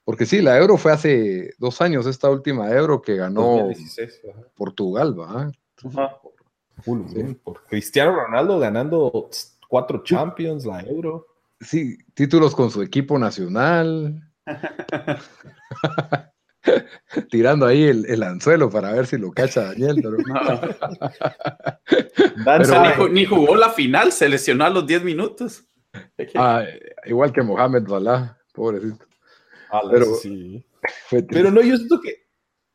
[0.05, 3.69] Porque sí, la Euro fue hace dos años, esta última Euro que ganó
[4.55, 5.51] Portugal, ¿va?
[7.43, 9.31] Por Cristiano Ronaldo ganando
[9.69, 11.27] cuatro Champions, la Euro.
[11.61, 14.23] Sí, títulos con su equipo nacional.
[17.31, 20.03] Tirando ahí el, anzuelo para ver si lo cacha Daniel.
[23.11, 25.65] ni, jugó la final, se lesionó a los 10 minutos.
[26.35, 26.65] Ah,
[27.07, 29.05] igual que Mohamed Salah, pobrecito.
[29.91, 30.07] pero,
[31.29, 32.27] pero no, yo siento que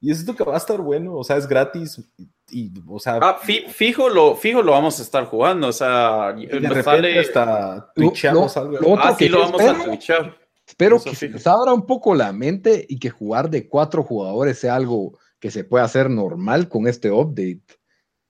[0.03, 2.01] yo siento que va a estar bueno, o sea, es gratis
[2.49, 6.83] y, o sea, ah, fijo lo fijo lo vamos a estar jugando, o sea, de
[6.83, 8.97] sale hasta twitchamos algo.
[8.99, 10.40] ah, sí, lo vamos a twitchar.
[10.71, 14.57] Espero que se les abra un poco la mente y que jugar de cuatro jugadores
[14.57, 17.59] sea algo que se pueda hacer normal con este update.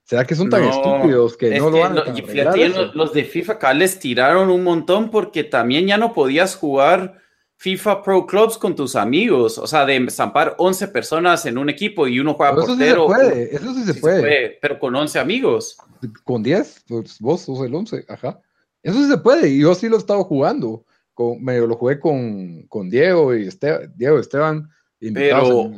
[0.02, 3.72] ¿Será que son tan estúpidos que no lo van a los, los, de FIFA acá
[3.72, 7.22] les tiraron un montón porque también ya no podías jugar
[7.58, 12.08] FIFA Pro Clubs con tus amigos, o sea, de zampar 11 personas en un equipo
[12.08, 13.06] y uno juega portero.
[13.06, 14.58] Eso sí se puede, eso sí se, puede.
[14.60, 15.76] Pero con 11 amigos.
[16.24, 18.40] Con 10, pues vos sos el 11, ajá.
[18.82, 20.84] Eso sí se puede, y yo sí lo he estado jugando.
[21.14, 23.48] Con, medio lo jugué con, con Diego y
[23.94, 24.68] Diego Esteban.
[25.12, 25.72] Pero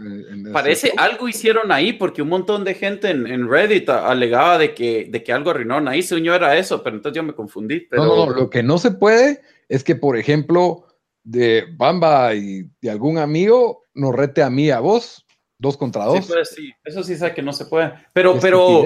[0.53, 5.25] parece algo hicieron ahí porque un montón de gente en, Reddit alegaba de que, de
[5.25, 6.03] que algo arruinaron ahí.
[6.03, 7.81] Según yo era eso, pero entonces yo me confundí.
[7.81, 8.05] Pero...
[8.05, 10.87] No, no, lo que no se puede es que, por ejemplo,
[11.23, 15.25] de Bamba y de algún amigo nos rete a mí, a vos,
[15.59, 16.27] dos contra dos.
[16.27, 16.73] Sí, pues, sí.
[16.85, 17.95] eso sí sabe que no se puede.
[18.13, 18.85] Pero, pero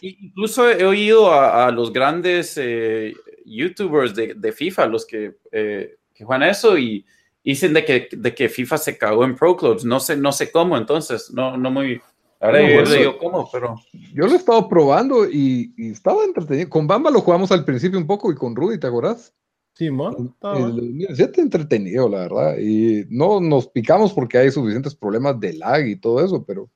[0.00, 3.12] incluso he oído a, los grandes eh,
[3.50, 7.04] youtubers de, FIFA, los que, eh, que juegan eso y
[7.44, 9.84] dicen de que, de que FIFA se cagó en Pro Clubs.
[9.84, 12.00] No sé, no sé cómo, entonces, no, no muy...
[12.42, 13.76] Ahora yo digo cómo, pero...
[14.14, 16.70] Yo lo he estado probando y, y, estaba entretenido.
[16.70, 19.34] Con Bamba lo jugamos al principio un poco y con Rudy, ¿te acordás?
[19.74, 20.34] Sí, man.
[20.42, 22.58] El entretenido, la verdad.
[22.58, 26.70] Y no nos picamos porque hay suficientes problemas de lag y todo eso, pero,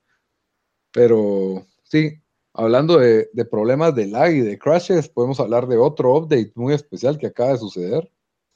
[0.91, 2.15] pero sí,
[2.55, 6.73] hablando de, de, problemas de lag y de crashes, podemos hablar de otro update muy
[6.73, 8.11] especial que acaba de suceder.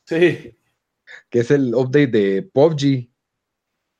[0.07, 0.57] Sí.
[1.29, 3.11] Que es el update de PUBG,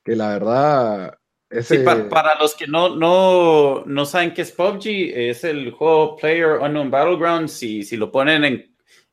[0.03, 1.19] que la verdad...
[1.61, 4.85] Sí, para, los que no, no, no saben qué es PUBG,
[5.15, 7.51] es el juego Player Unknown Battlegrounds.
[7.51, 8.68] Si, si lo ponen en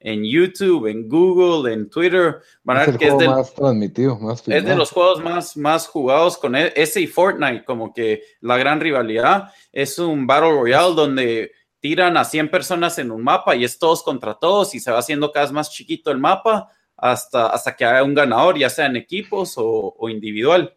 [0.07, 2.36] en YouTube, en Google, en Twitter.
[2.62, 6.72] Van que es, más transmitido, más es de los juegos más, más jugados con e,
[6.76, 9.50] ese y Fortnite, como que la gran rivalidad.
[9.72, 11.50] Es un Battle Royale donde
[11.80, 15.00] tiran a 100 personas en un mapa y es todos contra todos y se va
[15.00, 18.86] haciendo cada vez más chiquito el mapa hasta, hasta que haya un ganador, ya sea
[18.86, 20.72] en equipos o, individual.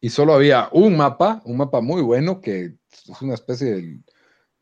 [0.00, 3.98] Y solo había un mapa, un mapa muy bueno que es una especie de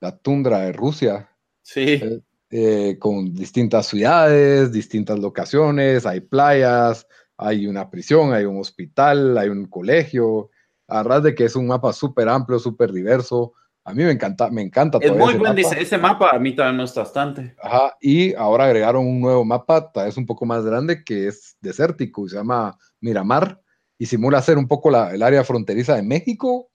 [0.01, 1.31] la tundra de Rusia.
[1.63, 2.03] Sí.
[2.51, 9.49] Eh, con distintas ciudades, distintas locaciones, hay playas, hay una prisión, hay un hospital, hay
[9.49, 10.51] un colegio.
[10.89, 13.53] A de que es un mapa súper amplio, súper diverso.
[13.85, 14.99] A mí me encanta, me encanta.
[15.01, 17.55] Es muy buen ese, ese mapa, a mí también me gusta bastante.
[17.63, 21.57] Ajá, y ahora agregaron un nuevo mapa, tal vez un poco más grande, que es
[21.61, 23.61] desértico y se llama Miramar
[23.99, 26.71] y simula ser un poco la, el área fronteriza de México.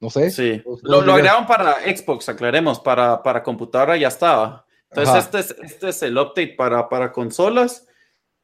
[0.00, 0.30] No sé.
[0.30, 4.64] Sí, lo, agregaron para Xbox, aclaremos, para, para computadora ya estaba.
[4.94, 7.86] Entonces, este es, este es, el update para, para consolas.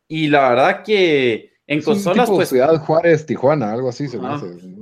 [0.09, 2.49] Y la verdad que en consolas, pues.
[2.49, 4.18] Ciudad Juárez, Tijuana, algo así se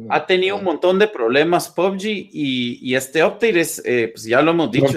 [0.09, 4.41] Ha tenido un montón de problemas PUBG y, y este update es, eh, pues ya
[4.41, 4.97] lo hemos dicho,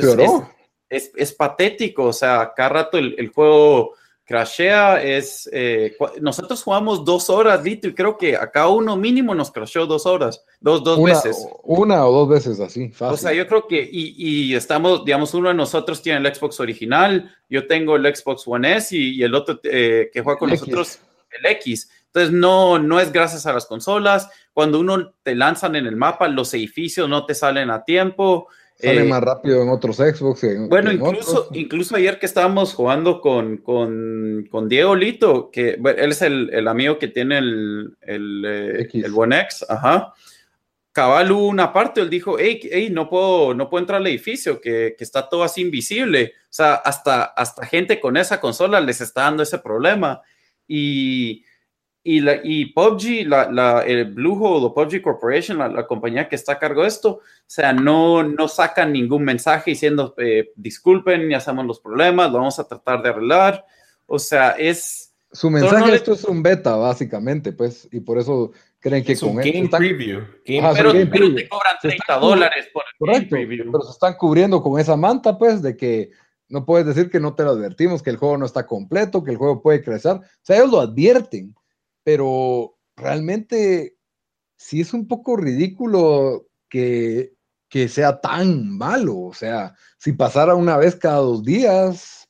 [0.88, 2.06] es, es, patético.
[2.06, 3.96] O sea, cada rato el, el juego
[4.30, 9.34] crashea es, eh, nosotros jugamos dos horas, Lito, y creo que a cada uno mínimo
[9.34, 11.48] nos crasheó dos horas, dos, dos veces.
[11.64, 13.16] Una o dos veces así, fácil.
[13.16, 14.14] O sea, yo creo que, y,
[14.52, 18.78] y, estamos, digamos, uno de nosotros tiene el Xbox original, yo tengo el Xbox One
[18.78, 21.00] S y, el otro eh, que juega con nosotros,
[21.32, 21.90] el X.
[22.06, 24.30] Entonces, no, no es gracias a las consolas.
[24.54, 28.48] Cuando uno te lanzan en el mapa, los edificios no te salen a tiempo.
[28.80, 30.42] Sale eh, más rápido en otros Xbox.
[30.70, 36.22] bueno, incluso, incluso ayer que estábamos jugando con, con, con Diego Lito, que él es
[36.22, 40.14] el, el, amigo que tiene el, el, eh, el One X, ajá.
[40.94, 44.62] Cabal hubo una parte, él dijo, hey, hey, no puedo, no puedo entrar al edificio,
[44.62, 46.34] que, que, está todo así invisible.
[46.44, 50.22] O sea, hasta, hasta gente con esa consola les está dando ese problema.
[50.68, 51.44] Y,
[52.04, 56.54] y, la, y PUBG, la, la, el Bluehole o PUBG Corporation, la, compañía que está
[56.54, 61.40] a cargo de esto, o sea, no, no sacan ningún mensaje diciendo eh, disculpen, ya
[61.40, 63.66] sabemos los problemas, lo vamos a tratar de arreglar.
[64.06, 65.14] O sea, es.
[65.32, 69.30] Su mensaje, esto es un beta, básicamente, pues, y por eso creen que es con
[69.30, 70.22] un game preview.
[70.44, 73.72] pero, te cobran 30 dólares por el correcto, preview.
[73.72, 76.10] Pero se están cubriendo con esa manta, pues, de que
[76.48, 79.30] no puedes decir que no te lo advertimos, que el juego no está completo, que
[79.30, 80.14] el juego puede crecer.
[80.14, 81.54] O sea, ellos lo advierten
[82.04, 83.98] pero realmente
[84.58, 87.34] sí es un poco ridículo que
[87.70, 89.18] que sea tan malo.
[89.20, 92.28] O sea, si pasara una vez cada dos días.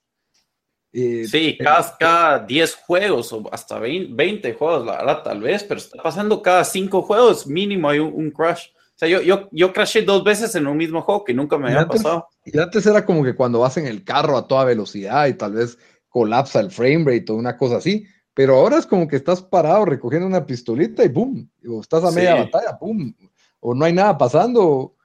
[0.91, 1.57] Eh, sí,
[1.99, 6.63] cada, 10 juegos o hasta 20, juegos, la verdad, tal vez, pero está pasando cada
[6.63, 8.70] 5 juegos, mínimo hay un, crash.
[8.70, 11.67] O sea, yo, yo, yo crashé dos veces en un mismo juego que nunca me
[11.67, 12.28] había pasado.
[12.43, 15.53] Y antes era como que cuando vas en el carro a toda velocidad y tal
[15.53, 15.78] vez
[16.09, 18.05] colapsa el frame rate o una cosa así.
[18.39, 22.11] Pero ahora es como que estás parado recogiendo una pistolita y boom, o estás a
[22.11, 23.13] media batalla, boom,
[23.59, 24.95] o no hay nada pasando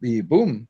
[0.00, 0.64] y boom.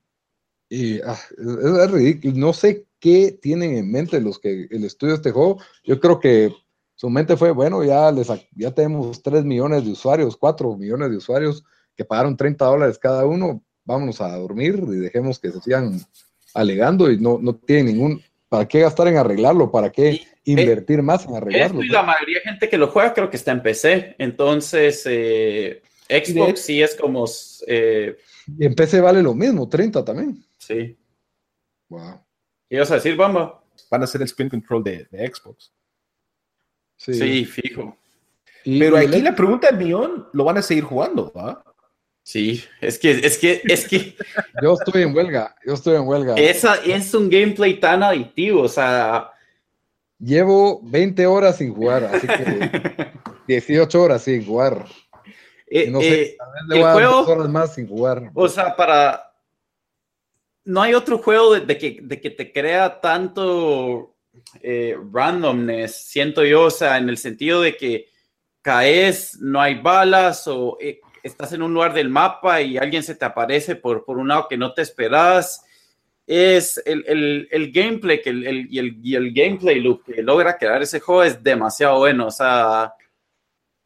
[0.71, 2.33] Y ah, es, ridículo.
[2.35, 5.59] No sé qué tienen en mente los que el estudio este juego.
[5.85, 6.51] Yo creo que
[6.95, 11.19] su mente fue, bueno, ya, les, ya tenemos 3 millones de usuarios, 4 millones de
[11.19, 11.63] usuarios
[11.95, 13.63] que pagaron 30 dólares cada uno.
[13.85, 16.01] Vámonos a dormir y dejemos que se sigan
[16.55, 19.71] alegando y no, no tiene ningún ¿Para qué gastar en arreglarlo?
[19.71, 20.23] ¿Para qué
[20.53, 21.83] eh, invertir más en arreglarlo?
[21.83, 24.17] la mayoría de gente que lo juega creo que está en PC.
[24.19, 27.27] Entonces, eh, Xbox sí es como...
[27.67, 28.17] Eh,
[28.59, 30.43] y en PC vale lo mismo, 30 también.
[30.59, 30.97] Sí.
[31.89, 32.21] Wow.
[32.69, 33.63] ¿Qué ibas a decir, Bamba?
[33.91, 35.73] Van a ser el spin control de, Xbox.
[36.97, 37.97] Sí, fijo.
[38.65, 41.63] Pero aquí la pregunta del millón, lo van a seguir jugando, ¿va?
[42.29, 44.15] Sí, es que, es que, es que.
[44.63, 46.35] Yo estoy en huelga, yo estoy en huelga.
[46.35, 49.31] Esa, es un gameplay tan adictivo, o sea.
[50.19, 53.13] Llevo 20 horas sin jugar, así que
[53.47, 54.85] 18 horas sin jugar.
[55.67, 56.37] Eh, no sé, eh,
[56.71, 58.31] el juego, horas más sin jugar.
[58.35, 59.25] O sea, para.
[60.65, 64.17] No hay otro juego de, que, de que te crea tanto
[64.61, 68.09] eh, randomness, siento yo, o sea, en el sentido de que
[68.61, 70.77] caes, no hay balas o
[71.23, 74.47] estás en un lugar del mapa y alguien se te aparece por, por un lado
[74.49, 75.65] que no te esperas.
[76.31, 80.83] Es el, el, gameplay que el, y, el, y el gameplay loop que logra crear
[80.83, 82.27] ese juego es demasiado bueno.
[82.27, 82.93] O sea,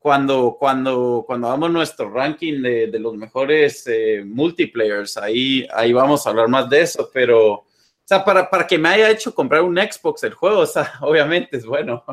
[0.02, 6.26] cuando, cuando, cuando hagamos nuestro ranking de, de los mejores eh, multiplayers, ahí, ahí vamos
[6.26, 7.66] a hablar más de eso, pero, o
[8.04, 11.56] sea, para, para que me haya hecho comprar un Xbox el juego, o sea, obviamente
[11.56, 12.04] es bueno.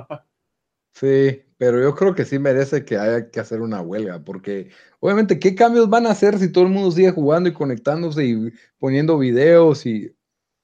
[0.94, 4.70] Sí, pero yo creo que sí merece que haya que hacer una huelga, porque
[5.00, 8.52] obviamente, ¿qué cambios van a hacer si todo el mundo sigue jugando y conectándose y
[8.78, 10.16] poniendo videos y,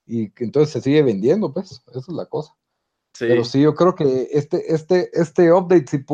[0.05, 1.53] y entonces se sigue vendiendo?
[1.53, 2.55] Pues, esa es la cosa.
[3.17, 6.05] Pero sí, yo creo que este, este, este update sí,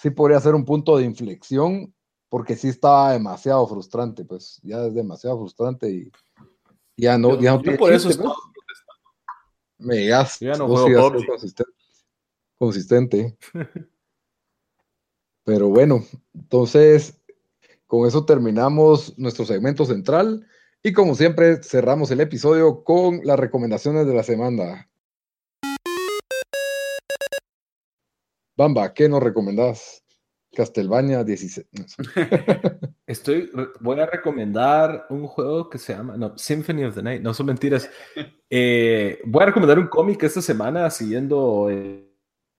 [0.00, 1.94] sí podría ser un punto de inflexión,
[2.28, 6.12] porque sí está demasiado frustrante, pues, ya es demasiado frustrante y
[6.96, 8.28] ya no, ya no por eso pues.
[9.78, 10.26] Me ya
[10.58, 11.78] no juego consistente
[12.58, 13.38] consistente.
[15.44, 16.04] Pero bueno,
[16.34, 17.18] entonces
[17.86, 20.46] con eso terminamos nuestro segmento central
[20.82, 24.88] y como siempre cerramos el episodio con las recomendaciones de la semana.
[28.56, 30.02] Bamba, ¿qué nos recomendás?
[30.54, 31.66] Castlevania 16.
[33.06, 33.50] Estoy,
[33.80, 37.22] voy a recomendar un juego que se llama no, Symphony of the Night.
[37.22, 37.90] No son mentiras.
[38.50, 41.68] Eh, voy a recomendar un cómic esta semana siguiendo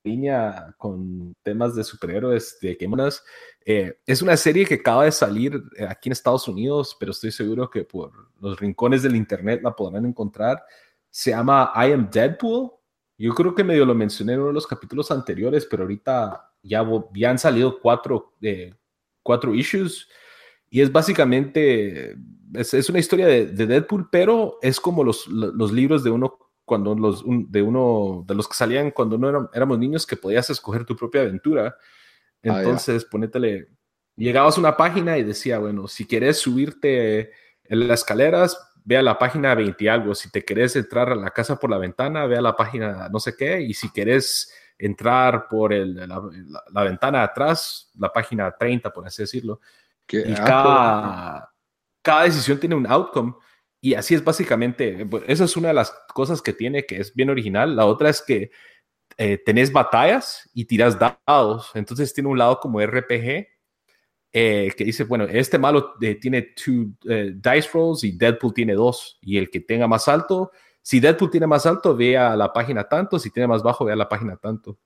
[0.02, 3.22] línea con temas de superhéroes, de Kemonas.
[3.64, 7.32] Eh, es una serie que acaba de salir eh, aquí en Estados Unidos, pero estoy
[7.32, 10.62] seguro que por los rincones del internet la podrán encontrar.
[11.10, 12.70] Se llama I Am Deadpool.
[13.18, 16.86] Yo creo que medio lo mencioné en uno de los capítulos anteriores, pero ahorita ya,
[17.14, 18.74] ya han salido cuatro, eh,
[19.22, 20.08] cuatro issues.
[20.70, 22.16] Y es básicamente,
[22.54, 26.38] es, es una historia de, de, Deadpool, pero es como los, los libros de uno
[26.70, 30.84] cuando los, de uno de los que salían cuando no éramos niños que podías escoger
[30.84, 31.74] tu propia aventura.
[32.44, 33.70] Ah, Entonces, ponétele,
[34.14, 37.32] llegabas a una página y decía, bueno, si quieres subirte
[37.64, 40.14] en las escaleras, ve a la página 20 y algo.
[40.14, 43.18] Si te querés entrar a la casa por la ventana, ve a la página no
[43.18, 43.60] sé qué.
[43.62, 49.60] Y si quieres entrar por el, la, ventana atrás, la página 30, por así decirlo.
[50.08, 51.50] y cada,
[52.00, 53.34] cada decisión tiene un outcome.
[53.80, 57.30] Y así es básicamente, esa es una de las cosas que tiene que es bien
[57.30, 57.76] original.
[57.76, 58.50] La otra es que
[59.16, 61.70] eh, tenés batallas y tiras dados.
[61.74, 63.46] Entonces tiene un lado como RPG
[64.32, 69.18] eh, que dice, bueno, este malo eh, tiene two dice rolls y Deadpool tiene dos.
[69.22, 70.50] Y el que tenga más alto,
[70.82, 73.18] si Deadpool tiene más alto, ve a la página tanto.
[73.18, 74.78] Si tiene más bajo, ve a la página tanto.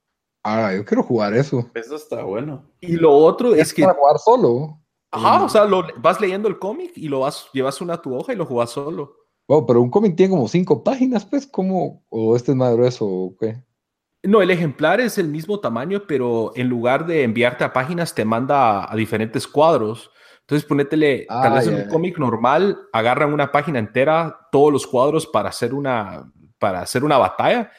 [0.45, 1.71] Ah, yo quiero jugar eso.
[1.75, 2.71] Eso está bueno.
[2.81, 3.83] Y lo otro es, es que...
[3.83, 4.84] Para jugar solo.
[5.15, 8.15] Ajá, o sea, lo, vas leyendo el cómic y lo vas, llevas una a tu
[8.15, 9.17] hoja y lo jugas solo.
[9.47, 12.03] Wow, pero un cómic tiene como cinco páginas, pues, ¿cómo?
[12.09, 13.63] ¿O este es más grueso o qué?
[14.23, 18.25] No, el ejemplar es el mismo tamaño, pero en lugar de enviarte a páginas, te
[18.25, 20.11] manda a, diferentes cuadros.
[20.41, 24.87] Entonces, ponétele, tal ah, vez en un cómic normal, agarran una página entera, todos los
[24.87, 27.71] cuadros para hacer una, para hacer una batalla.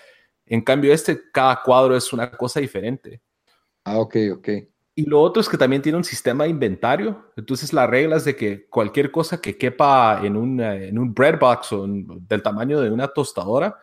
[0.46, 3.22] En cambio, este, cada cuadro es una cosa diferente.
[3.84, 4.50] Ah, ok, ok.
[4.98, 7.32] Y lo otro es que también tiene un sistema de inventario.
[7.36, 11.74] Entonces, las reglas de que cualquier cosa que quepa en un, en un bread box
[11.74, 13.78] o del tamaño de una tostadora,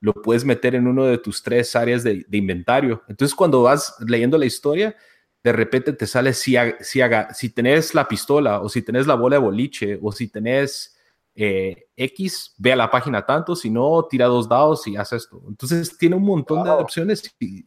[0.00, 3.02] lo puedes meter en uno de tus tres áreas de, inventario.
[3.08, 4.94] Entonces, cuando vas leyendo la historia,
[5.42, 7.00] de repente te sale si, si,
[7.32, 10.98] si tenés la pistola o si tenés la bola de boliche o si tenés
[11.34, 15.42] eh, X, ve a la página tanto, si no, tira dos dados y haz esto.
[15.48, 17.64] Entonces, tiene un montón de opciones y,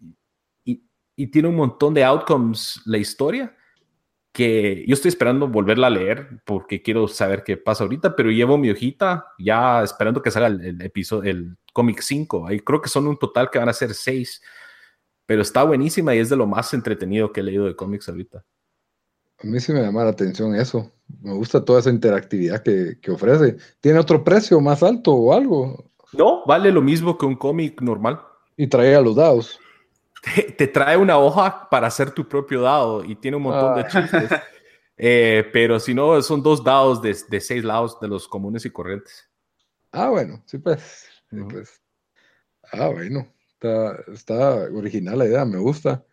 [1.22, 3.56] y tiene un montón de outcomes la historia
[4.32, 8.58] que yo estoy esperando volverla a leer porque quiero saber qué pasa ahorita, pero llevo
[8.58, 12.48] mi hojita ya esperando que salga el, episodio, el cómic 5.
[12.48, 14.42] Ahí creo que son un total que van a ser 6,
[15.28, 18.44] pero está buenísima y es de lo más entretenido que he leído de cómics ahorita.
[19.44, 20.92] A mí sí me llama la atención eso.
[21.22, 23.58] Me gusta toda esa interactividad que, que ofrece.
[23.80, 25.86] ¿Tiene otro precio más alto o algo?
[26.14, 28.22] No, vale lo mismo que un cómic normal.
[28.58, 29.61] Y trae a los dados
[30.58, 33.88] te, trae una hoja para hacer tu propio dado y tiene un montón de ah.
[33.88, 34.30] chistes.
[35.04, 38.70] Eh, pero si no, son dos dados de, de, seis lados de los comunes y
[38.70, 39.28] corrientes.
[39.92, 41.08] Ah, bueno, sí, pues.
[41.50, 41.82] pues.
[42.72, 43.28] Ah, bueno.
[43.54, 46.04] Está, está, original la idea, me gusta.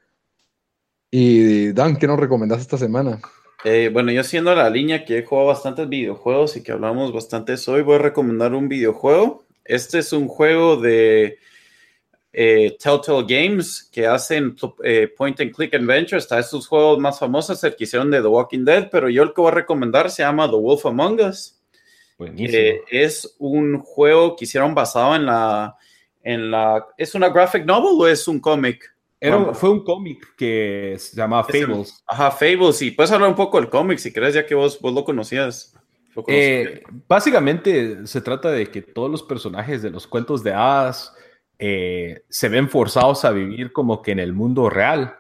[1.10, 3.20] Y Dan, ¿qué nos recomendás esta semana?
[3.64, 7.54] Eh, bueno, yo siendo la línea que he jugado bastantes videojuegos y que hablamos bastante
[7.66, 9.44] hoy, voy a recomendar un videojuego.
[9.64, 11.38] Este es un juego de
[12.32, 14.54] eh, Telltale Games que hacen
[14.84, 16.18] eh, Point and Click Adventure.
[16.18, 19.32] Está estos juegos más famosos, el que hicieron de The Walking Dead, pero yo el
[19.32, 21.60] que voy a recomendar se llama The Wolf Among Us.
[22.90, 25.76] es un juego que hicieron basado en la,
[26.22, 26.86] en la.
[26.96, 28.94] ¿Es una graphic novel o es un cómic?
[29.54, 32.04] fue un cómic que se llamaba Fables.
[32.06, 32.80] ajá, Fables.
[32.82, 35.74] Y puedes hablar un poco del cómic si querés, ya que vos, vos lo conocías.
[36.26, 41.14] Eh, básicamente se trata de que todos los personajes de los cuentos de hadas
[41.58, 45.16] eh, se ven forzados a vivir como que en el mundo real,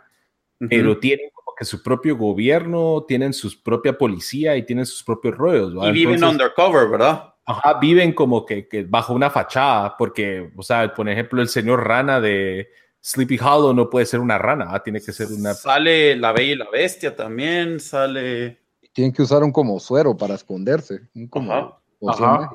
[0.68, 5.36] pero tienen como que su propio gobierno, tienen su propia policía y tienen sus propios
[5.36, 5.74] rollos.
[5.86, 7.34] Y viven undercover, ¿verdad?
[7.44, 12.20] Ajá, viven como que, bajo una fachada, porque, o sea, por ejemplo, el señor rana
[12.20, 12.68] de
[13.00, 15.54] Sleepy Hollow no puede ser una rana, tiene que ser una...
[15.54, 18.58] Sale la bella y la bestia también, sale...
[18.92, 21.80] Tienen que usar un como suero para esconderse, un como...
[22.06, 22.50] Ajá.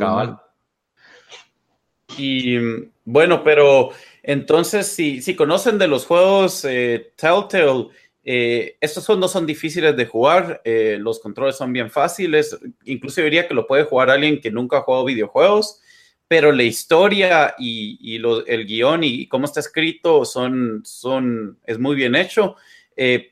[0.00, 0.42] Ajá.
[2.16, 2.56] Y
[3.04, 3.90] bueno, pero
[4.22, 7.88] entonces, si, si conocen de los juegos eh, Telltale,
[8.22, 13.22] eh, estos juegos no son difíciles de jugar, eh, los controles son bien fáciles, incluso
[13.22, 15.80] diría que lo puede jugar alguien que nunca ha jugado videojuegos,
[16.28, 22.14] pero la historia y, el guion y, cómo está escrito son, son, es muy bien
[22.14, 22.56] hecho.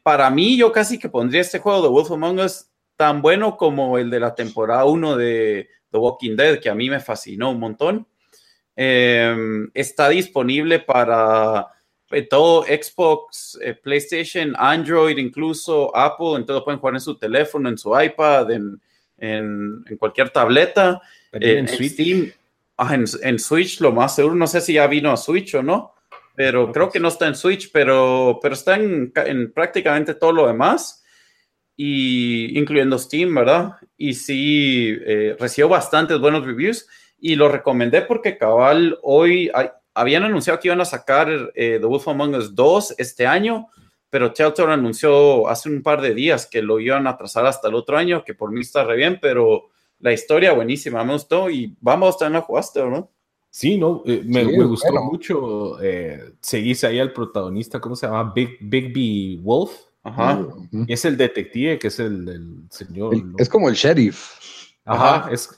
[0.02, 2.66] para mí, yo casi que pondría este juego de Wolf Among Us
[2.96, 6.90] tan bueno como el de la temporada 1 de The Walking Dead, que a mí
[6.90, 8.08] me fascinó un montón.
[8.80, 11.66] Em, está disponible para
[12.12, 16.36] eh, todo Xbox, eh, PlayStation, Android, incluso Apple.
[16.36, 18.80] Entonces lo pueden jugar en su teléfono, en su iPad, en,
[19.16, 21.02] en, cualquier tableta.
[21.32, 22.30] Eh, en, Steam,
[22.76, 24.36] ah, en, Switch, lo más seguro.
[24.36, 25.94] No sé si ya vino a Switch o no,
[26.36, 29.12] pero creo que no está en Switch, pero, pero está en,
[29.52, 31.04] prácticamente todo lo demás.
[31.76, 33.72] Y incluyendo Steam, ¿verdad?
[33.96, 34.96] Y sí,
[35.36, 36.86] recibió bastantes buenos reviews
[37.20, 39.50] y lo recomendé porque cabal hoy
[39.94, 43.68] habían anunciado que iban a sacar eh, The Wolf Among Us 2 este año,
[44.10, 47.74] pero Telltale anunció hace un par de días que lo iban a trazar hasta el
[47.74, 51.76] otro año, que por mí está re bien, pero la historia buenísima, me gustó y
[51.80, 53.10] vamos, también la jugaste, ¿no?
[53.50, 55.82] Sí, no, eh, me, gustó mucho.
[55.82, 58.32] Eh, seguís ahí al protagonista, ¿cómo se llama?
[58.34, 59.72] Big, Bigby Wolf.
[60.04, 60.46] Ajá.
[60.86, 63.16] Es el detective, que es el, señor.
[63.36, 64.38] es como el sheriff.
[64.84, 65.57] Ajá, es,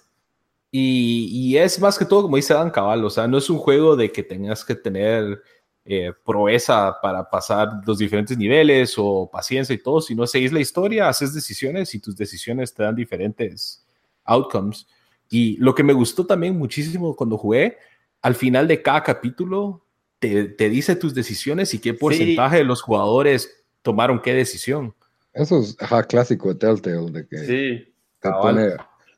[0.73, 3.97] y, es más que todo, como dice Dan Cabal, o sea, no es un juego
[3.97, 5.43] de que tengas que tener
[5.85, 11.09] eh, proeza para pasar los diferentes niveles o paciencia y todo, sino seguís la historia,
[11.09, 13.85] haces decisiones y tus decisiones te dan diferentes
[14.25, 14.87] outcomes.
[15.29, 17.79] Y lo que me gustó también muchísimo cuando jugué,
[18.23, 19.85] al final de cada capítulo
[20.21, 24.95] te, dice tus decisiones y qué porcentaje de los jugadores tomaron qué decisión.
[25.33, 25.77] Eso es
[26.09, 28.71] clásico de Telltale, de que sí, te, pone,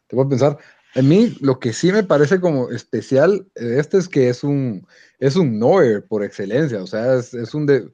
[0.07, 0.59] te pone a pensar,
[0.95, 4.87] a mí lo que sí me parece como especial de este es que es un,
[5.19, 7.89] es un Noir por excelencia, o sea, es, un de,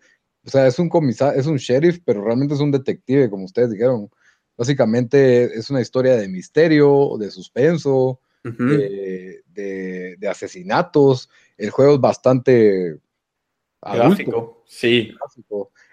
[0.44, 3.70] o sea, es un comisario, es un sheriff, pero realmente es un detective, como ustedes
[3.70, 4.09] dijeron.
[4.57, 11.28] Básicamente es una historia de misterio, de suspenso, de, asesinatos.
[11.57, 12.99] El juego es bastante
[13.80, 15.14] gráfico, sí.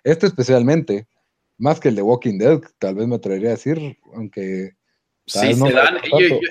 [0.03, 1.07] Este especialmente,
[1.59, 4.75] más que el de Walking Dead, tal vez me atrevería a decir, aunque
[5.27, 5.97] Sí, se dan.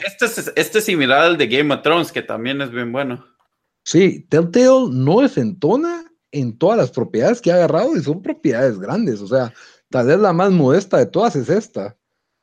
[0.06, 3.24] este, es, este es similar al de Game of Thrones, que también es bien bueno.
[3.84, 8.78] Sí, Telltale no es entona en todas las propiedades que ha agarrado y son propiedades
[8.78, 9.20] grandes.
[9.20, 9.52] O sea,
[9.94, 11.96] Tal vez la más modesta de todas es esta,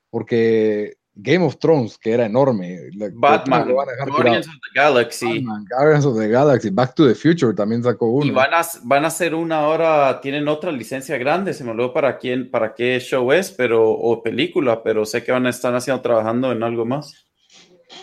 [0.09, 2.89] porque Game of Thrones, que era enorme.
[3.13, 5.45] Batman, Guardians of the Galaxy.
[5.69, 8.25] Guardians of the Galaxy, Back to the Future también sacó uno.
[8.25, 11.93] Y van a, van a hacer una hora, tienen otra licencia grande, se me olvidó
[11.93, 15.75] para quién, para qué show es, pero, o película, pero sé que van a estar
[15.75, 17.25] haciendo, trabajando en algo más.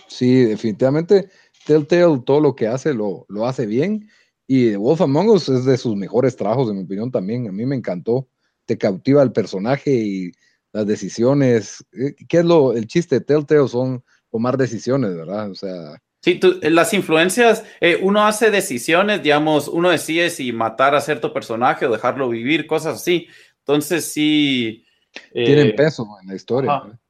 [0.07, 1.31] Sí, definitivamente
[1.69, 4.09] Telltale todo lo que hace lo, lo hace bien.
[4.47, 7.47] Y Wolf Among Us es de sus mejores trabajos, en mi opinión, también.
[7.47, 8.27] A mí me encantó.
[8.65, 10.33] Te cautiva el personaje y
[10.73, 11.85] las decisiones.
[11.93, 13.69] Eh, ¿Qué es lo, el chiste de Telltale?
[13.69, 15.51] Son tomar decisiones, ¿verdad?
[15.51, 16.01] O sea.
[16.21, 21.33] Sí, eh, las influencias, eh, uno hace decisiones, digamos, uno decide si matar a cierto
[21.33, 23.29] personaje o dejarlo vivir, cosas así.
[23.61, 24.85] Entonces, sí.
[25.33, 27.01] Tienen peso en la historia.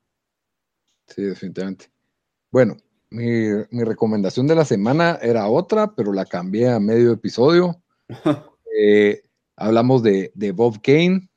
[1.07, 1.87] Sí, definitivamente.
[2.51, 2.77] Bueno,
[3.11, 7.83] mi, mi, recomendación de la semana era otra, pero la cambié a medio episodio.
[9.57, 11.29] hablamos de, de Bob Kane,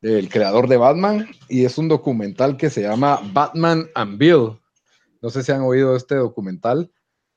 [0.00, 4.58] del creador de Batman, y es un documental que se llama Batman and Bill.
[5.20, 6.90] No sé si han oído este documental,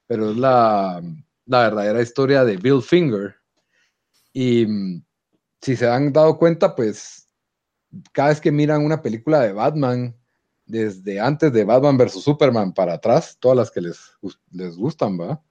[0.07, 1.01] pero es la,
[1.45, 3.35] la verdadera historia de Bill Finger.
[4.31, 5.03] Y mm,
[5.61, 7.27] si se han dado cuenta, pues
[8.11, 10.15] cada vez que miran una película de Batman,
[10.65, 12.23] desde antes de Batman vs.
[12.23, 13.99] Superman para atrás, todas las que les,
[14.51, 15.41] les gustan, ¿va?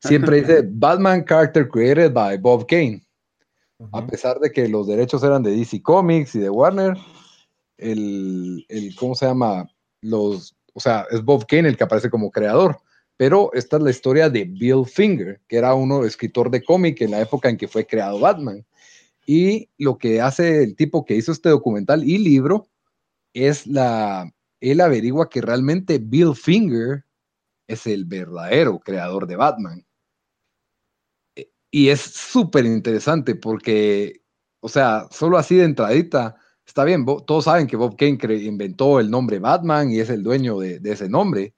[0.00, 3.03] Siempre dice Batman character created by Bob Kane.
[3.92, 6.96] A pesar de que los derechos eran de DC Comics y de Warner,
[7.76, 9.68] el, el, ¿cómo se llama?
[10.00, 12.78] Los, o sea, es Bob Kane el que aparece como creador.
[13.16, 17.12] Pero esta es la historia de Bill Finger, que era uno escritor de cómic en
[17.12, 18.64] la época en que fue creado Batman.
[19.26, 22.68] Y lo que hace el tipo que hizo este documental y libro
[23.32, 27.04] es la, él averigua que realmente Bill Finger
[27.68, 29.86] es el verdadero creador de Batman.
[31.76, 34.22] Y es súper interesante porque,
[34.60, 39.10] o sea, solo así de entradita, está bien, todos saben que Bob Kane inventó el
[39.10, 41.52] nombre Batman y es el dueño de, ese nombre,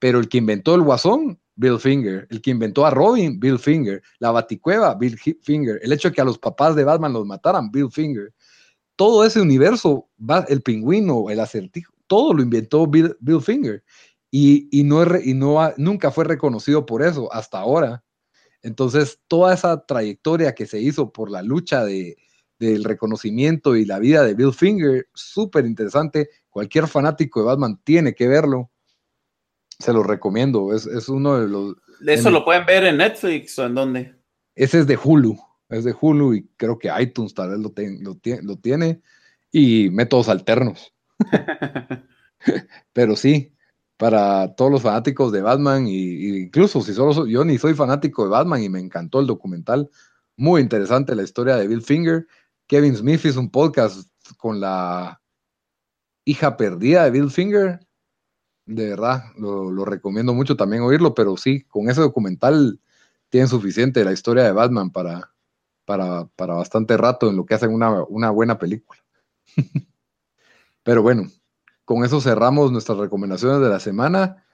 [0.00, 4.02] pero el que inventó el Guasón, Bill Finger, el que inventó a Robin, Bill Finger,
[4.18, 7.70] la Baticueva, Bill Finger, el hecho de que a los papás de Batman los mataran,
[7.70, 8.34] Bill Finger,
[8.96, 10.08] todo ese universo,
[10.48, 13.84] el pingüino, el acertijo, todo lo inventó Bill, Finger
[14.32, 18.02] y, no, y no nunca fue reconocido por eso hasta ahora.
[18.62, 22.16] Entonces, toda esa trayectoria que se hizo por la lucha de,
[22.60, 26.28] del reconocimiento y la vida de Bill Finger, súper interesante.
[26.50, 28.70] Cualquier fanático de Batman tiene que verlo.
[29.78, 30.74] Se lo recomiendo.
[30.74, 31.76] Es, uno de los.
[32.06, 34.14] ¿Eso lo pueden ver en Netflix o en dónde?
[34.54, 35.38] Ese es de Hulu.
[35.70, 37.72] Es de Hulu y creo que iTunes tal vez lo,
[38.42, 39.00] lo tiene.
[39.50, 40.92] Y métodos alternos.
[42.92, 43.54] Pero sí,
[44.00, 48.30] para todos los fanáticos de Batman, y, incluso si solo yo ni soy fanático de
[48.30, 49.90] Batman y me encantó el documental,
[50.38, 52.26] muy interesante la historia de Bill Finger.
[52.66, 55.20] Kevin Smith hizo un podcast con la
[56.24, 57.78] hija perdida de Bill Finger.
[58.64, 62.80] De verdad, lo, recomiendo mucho también oírlo, pero sí, con ese documental
[63.28, 65.30] tienen suficiente la historia de Batman para,
[65.84, 69.04] para, para bastante rato en lo que hacen una, una buena película.
[70.82, 71.28] pero bueno,
[71.90, 74.44] con eso cerramos nuestras recomendaciones de la semana.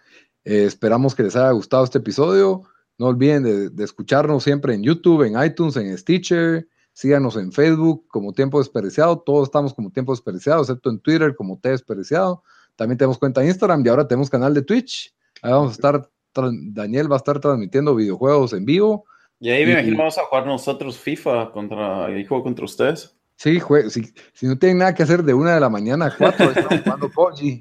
[0.42, 2.62] Eh, esperamos que les haya gustado este episodio.
[2.96, 3.42] No olviden
[3.76, 6.66] de, escucharnos siempre en YouTube, en iTunes, en Stitcher.
[6.94, 9.18] Síganos en Facebook como Tiempo Desperdiciado.
[9.18, 12.42] Todos estamos como Tiempo Desperdiciado, excepto en Twitter como T Desperdiciado.
[12.74, 15.14] También tenemos cuenta en Instagram y ahora tenemos canal de Twitch.
[15.42, 19.04] Ahí vamos a estar, Daniel va a estar transmitiendo videojuegos en vivo.
[19.40, 23.14] Y ahí me imagino vamos a jugar nosotros FIFA contra, y juego contra ustedes.
[23.36, 23.60] Sí,
[23.90, 26.80] si, si, no tienen nada que hacer de una de la mañana a cuatro, estamos
[26.84, 27.58] jugando PUBG.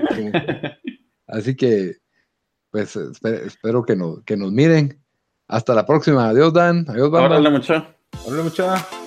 [1.27, 1.97] Así que,
[2.71, 5.01] pues, espero que nos, que nos miren.
[5.47, 6.29] Hasta la próxima.
[6.29, 6.85] Adiós, Dan.
[6.89, 7.37] Adiós, Bamba.
[7.37, 7.95] Órale, mucha.
[8.25, 9.04] Órale, mucha.